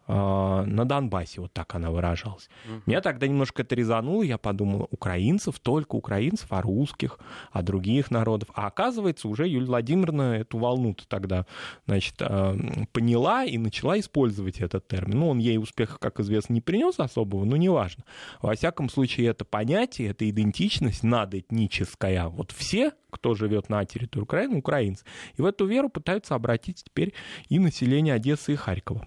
на 0.08 0.84
Донбассе, 0.84 1.42
вот 1.42 1.52
так 1.52 1.74
она 1.74 1.90
выражалась. 1.90 2.48
Uh-huh. 2.66 2.80
Меня 2.86 3.00
тогда 3.02 3.26
немножко 3.26 3.62
это 3.62 3.74
резануло, 3.74 4.22
я 4.22 4.38
подумал, 4.38 4.88
украинцев, 4.90 5.58
только 5.60 5.96
украинцев, 5.96 6.46
а 6.50 6.62
русских, 6.62 7.18
а 7.52 7.62
других 7.62 8.10
народов. 8.10 8.48
А 8.54 8.66
оказывается, 8.66 9.28
уже 9.28 9.46
Юлия 9.46 9.66
Владимировна 9.66 10.38
эту 10.38 10.58
волну-то 10.58 11.06
тогда, 11.08 11.44
значит, 11.86 12.14
а, 12.20 12.56
поняла 12.92 13.44
и 13.44 13.58
начала 13.58 13.98
использовать 13.98 14.60
этот 14.60 14.88
термин. 14.88 15.18
Ну, 15.18 15.28
он 15.28 15.38
ей 15.38 15.58
успеха, 15.58 15.98
как 15.98 16.20
известно, 16.20 16.54
не 16.54 16.60
принес 16.62 16.98
особого, 16.98 17.44
но 17.44 17.56
неважно. 17.56 18.04
Во 18.40 18.54
всяком 18.54 18.88
случае, 18.88 19.28
это 19.28 19.44
понятие, 19.44 20.08
эта 20.08 20.28
идентичность 20.28 21.02
надоэтническая, 21.02 22.28
вот 22.28 22.52
все, 22.52 22.92
кто 23.10 23.34
живет 23.34 23.68
на 23.68 23.84
территории 23.84 24.22
Украины, 24.22 24.56
украинцы. 24.56 25.04
И 25.36 25.42
в 25.42 25.44
эту 25.44 25.66
веру 25.66 25.88
пытаются 25.90 26.34
обратить 26.34 26.84
теперь 26.84 27.12
и 27.48 27.58
население 27.58 28.14
Одессы 28.14 28.54
и 28.54 28.56
Харькова. 28.56 29.06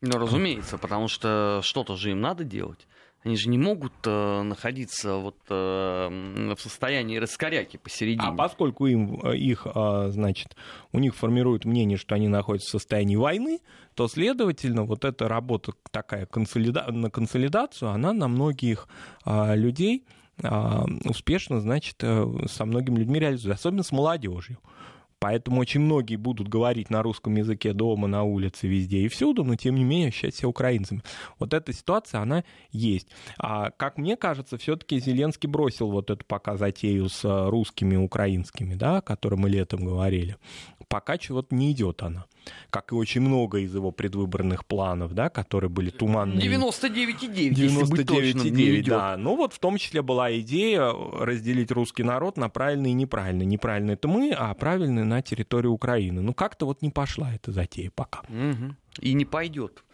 Ну, 0.00 0.18
разумеется, 0.18 0.78
потому 0.78 1.08
что 1.08 1.60
что-то 1.62 1.96
же 1.96 2.12
им 2.12 2.20
надо 2.20 2.44
делать. 2.44 2.86
Они 3.24 3.36
же 3.36 3.48
не 3.48 3.58
могут 3.58 3.92
э, 4.04 4.42
находиться 4.42 5.16
вот 5.16 5.36
э, 5.50 6.54
в 6.54 6.60
состоянии 6.60 7.16
раскоряки 7.16 7.76
посередине. 7.76 8.28
А 8.28 8.32
поскольку 8.32 8.86
им, 8.86 9.20
э, 9.24 9.36
их, 9.36 9.66
э, 9.66 10.10
значит, 10.10 10.56
у 10.92 11.00
них 11.00 11.16
формируют 11.16 11.64
мнение, 11.64 11.98
что 11.98 12.14
они 12.14 12.28
находятся 12.28 12.68
в 12.68 12.80
состоянии 12.80 13.16
войны, 13.16 13.58
то, 13.94 14.06
следовательно, 14.06 14.84
вот 14.84 15.04
эта 15.04 15.26
работа 15.26 15.72
такая 15.90 16.26
консолида... 16.26 16.92
на 16.92 17.10
консолидацию, 17.10 17.90
она 17.90 18.12
на 18.12 18.28
многих 18.28 18.86
э, 19.26 19.56
людей 19.56 20.06
э, 20.40 20.48
успешно, 21.04 21.60
значит, 21.60 21.96
э, 22.02 22.24
со 22.48 22.66
многими 22.66 23.00
людьми 23.00 23.18
реализуется, 23.18 23.58
особенно 23.58 23.82
с 23.82 23.90
молодежью. 23.90 24.58
Поэтому 25.20 25.60
очень 25.60 25.80
многие 25.80 26.16
будут 26.16 26.48
говорить 26.48 26.90
на 26.90 27.02
русском 27.02 27.34
языке 27.36 27.72
дома, 27.72 28.06
на 28.06 28.22
улице, 28.22 28.68
везде 28.68 28.98
и 28.98 29.08
всюду, 29.08 29.44
но 29.44 29.56
тем 29.56 29.74
не 29.74 29.84
менее 29.84 30.08
ощущать 30.08 30.36
себя 30.36 30.48
украинцами. 30.48 31.02
Вот 31.38 31.54
эта 31.54 31.72
ситуация, 31.72 32.20
она 32.20 32.44
есть. 32.70 33.08
А, 33.38 33.70
как 33.70 33.98
мне 33.98 34.16
кажется, 34.16 34.58
все-таки 34.58 35.00
Зеленский 35.00 35.48
бросил 35.48 35.90
вот 35.90 36.10
эту 36.10 36.24
пока 36.24 36.56
затею 36.56 37.08
с 37.08 37.24
русскими 37.48 37.96
украинскими, 37.96 38.74
да, 38.74 38.98
о 38.98 39.02
которой 39.02 39.34
мы 39.34 39.48
летом 39.48 39.84
говорили. 39.84 40.36
Пока 40.88 41.18
чего-то 41.18 41.54
не 41.54 41.72
идет 41.72 42.02
она 42.02 42.26
как 42.70 42.92
и 42.92 42.94
очень 42.94 43.20
много 43.20 43.58
из 43.58 43.74
его 43.74 43.90
предвыборных 43.90 44.64
планов, 44.66 45.14
да, 45.14 45.28
которые 45.28 45.70
были 45.70 45.90
туманные. 45.90 46.46
99,9, 46.46 47.50
99,9, 47.50 48.84
да. 48.84 49.16
Ну 49.16 49.36
вот 49.36 49.52
в 49.52 49.58
том 49.58 49.78
числе 49.78 50.02
была 50.02 50.36
идея 50.38 50.92
разделить 50.92 51.70
русский 51.70 52.02
народ 52.02 52.36
на 52.36 52.48
правильный 52.48 52.90
и 52.90 52.94
неправильный. 52.94 53.46
Неправильный 53.46 53.94
это 53.94 54.08
мы, 54.08 54.32
а 54.32 54.52
правильный 54.54 55.04
на 55.04 55.22
территории 55.22 55.68
Украины. 55.68 56.20
Ну 56.20 56.34
как-то 56.34 56.66
вот 56.66 56.82
не 56.82 56.90
пошла 56.90 57.34
эта 57.34 57.52
затея 57.52 57.90
пока. 57.94 58.20
Угу. 58.28 58.74
И 59.00 59.12
не 59.14 59.24
пойдет 59.24 59.84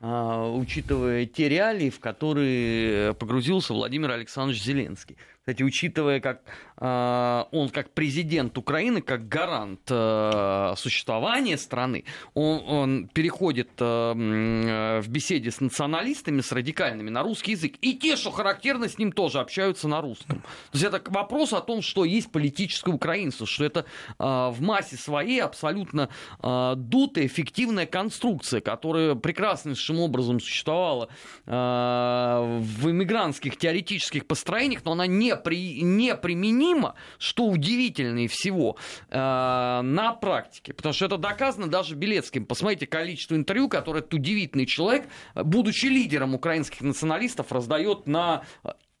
а, 0.00 0.52
учитывая 0.52 1.26
те 1.26 1.48
реалии, 1.48 1.90
в 1.90 2.00
которые 2.00 3.14
погрузился 3.14 3.72
Владимир 3.72 4.10
Александрович 4.10 4.62
Зеленский. 4.62 5.16
Кстати, 5.46 5.62
учитывая, 5.62 6.18
как 6.18 6.42
э, 6.78 7.44
он 7.52 7.68
как 7.68 7.92
президент 7.92 8.58
Украины, 8.58 9.00
как 9.00 9.28
гарант 9.28 9.78
э, 9.88 10.74
существования 10.76 11.56
страны, 11.56 12.02
он, 12.34 12.64
он 12.66 13.06
переходит 13.06 13.70
э, 13.78 15.00
в 15.00 15.08
беседе 15.08 15.52
с 15.52 15.60
националистами, 15.60 16.40
с 16.40 16.50
радикальными 16.50 17.10
на 17.10 17.22
русский 17.22 17.52
язык. 17.52 17.74
И 17.80 17.94
те, 17.94 18.16
что 18.16 18.32
характерно, 18.32 18.88
с 18.88 18.98
ним 18.98 19.12
тоже 19.12 19.38
общаются 19.38 19.86
на 19.86 20.00
русском. 20.00 20.40
То 20.40 20.78
есть 20.78 20.84
это 20.84 21.00
вопрос 21.12 21.52
о 21.52 21.60
том, 21.60 21.80
что 21.80 22.04
есть 22.04 22.32
политическое 22.32 22.92
украинство, 22.92 23.46
что 23.46 23.64
это 23.64 23.84
э, 24.18 24.24
в 24.24 24.56
массе 24.60 24.96
своей 24.96 25.38
абсолютно 25.38 26.08
э, 26.42 26.74
дутая, 26.76 27.28
фиктивная 27.28 27.86
конструкция, 27.86 28.60
которая 28.60 29.14
прекраснейшим 29.14 30.00
образом 30.00 30.40
существовала 30.40 31.08
э, 31.46 31.52
в 31.52 32.90
иммигрантских 32.90 33.56
теоретических 33.56 34.26
построениях, 34.26 34.84
но 34.84 34.90
она 34.90 35.06
не 35.06 35.35
при, 35.36 35.82
неприменимо, 35.82 36.94
что 37.18 37.46
удивительнее 37.46 38.28
всего, 38.28 38.76
э, 39.08 39.16
на 39.16 40.12
практике. 40.20 40.72
Потому 40.74 40.92
что 40.92 41.06
это 41.06 41.18
доказано 41.18 41.68
даже 41.68 41.94
Белецким. 41.94 42.46
Посмотрите 42.46 42.86
количество 42.86 43.34
интервью, 43.34 43.68
которое 43.68 44.00
этот 44.00 44.14
удивительный 44.14 44.66
человек, 44.66 45.08
будучи 45.34 45.86
лидером 45.86 46.34
украинских 46.34 46.80
националистов, 46.80 47.52
раздает 47.52 48.06
на 48.06 48.42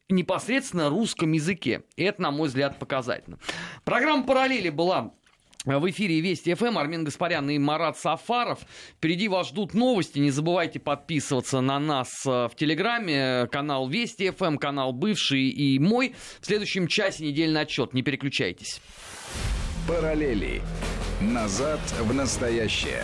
непосредственно 0.08 0.88
русском 0.88 1.32
языке. 1.32 1.82
И 1.96 2.04
это, 2.04 2.22
на 2.22 2.30
мой 2.30 2.48
взгляд, 2.48 2.78
показательно. 2.78 3.38
Программа 3.84 4.24
«Параллели» 4.24 4.70
была 4.70 5.12
в 5.66 5.90
эфире 5.90 6.20
Вести 6.20 6.54
ФМ, 6.54 6.78
Армин 6.78 7.04
Гаспарян 7.04 7.50
и 7.50 7.58
Марат 7.58 7.98
Сафаров. 7.98 8.60
Впереди 8.96 9.28
вас 9.28 9.48
ждут 9.48 9.74
новости. 9.74 10.18
Не 10.20 10.30
забывайте 10.30 10.78
подписываться 10.78 11.60
на 11.60 11.78
нас 11.80 12.24
э, 12.24 12.48
в 12.48 12.52
Телеграме. 12.56 13.48
Канал 13.50 13.88
Вести 13.88 14.30
ФМ, 14.30 14.56
канал 14.56 14.92
бывший 14.92 15.48
и 15.48 15.78
мой. 15.78 16.14
В 16.40 16.46
следующем 16.46 16.86
часе 16.86 17.24
недельный 17.24 17.62
отчет. 17.62 17.92
Не 17.92 18.02
переключайтесь. 18.02 18.80
Параллели. 19.88 20.62
Назад 21.20 21.80
в 22.00 22.14
настоящее. 22.14 23.02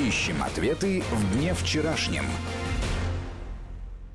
Ищем 0.00 0.42
ответы 0.42 1.02
в 1.10 1.36
дне 1.36 1.52
вчерашнем. 1.52 2.24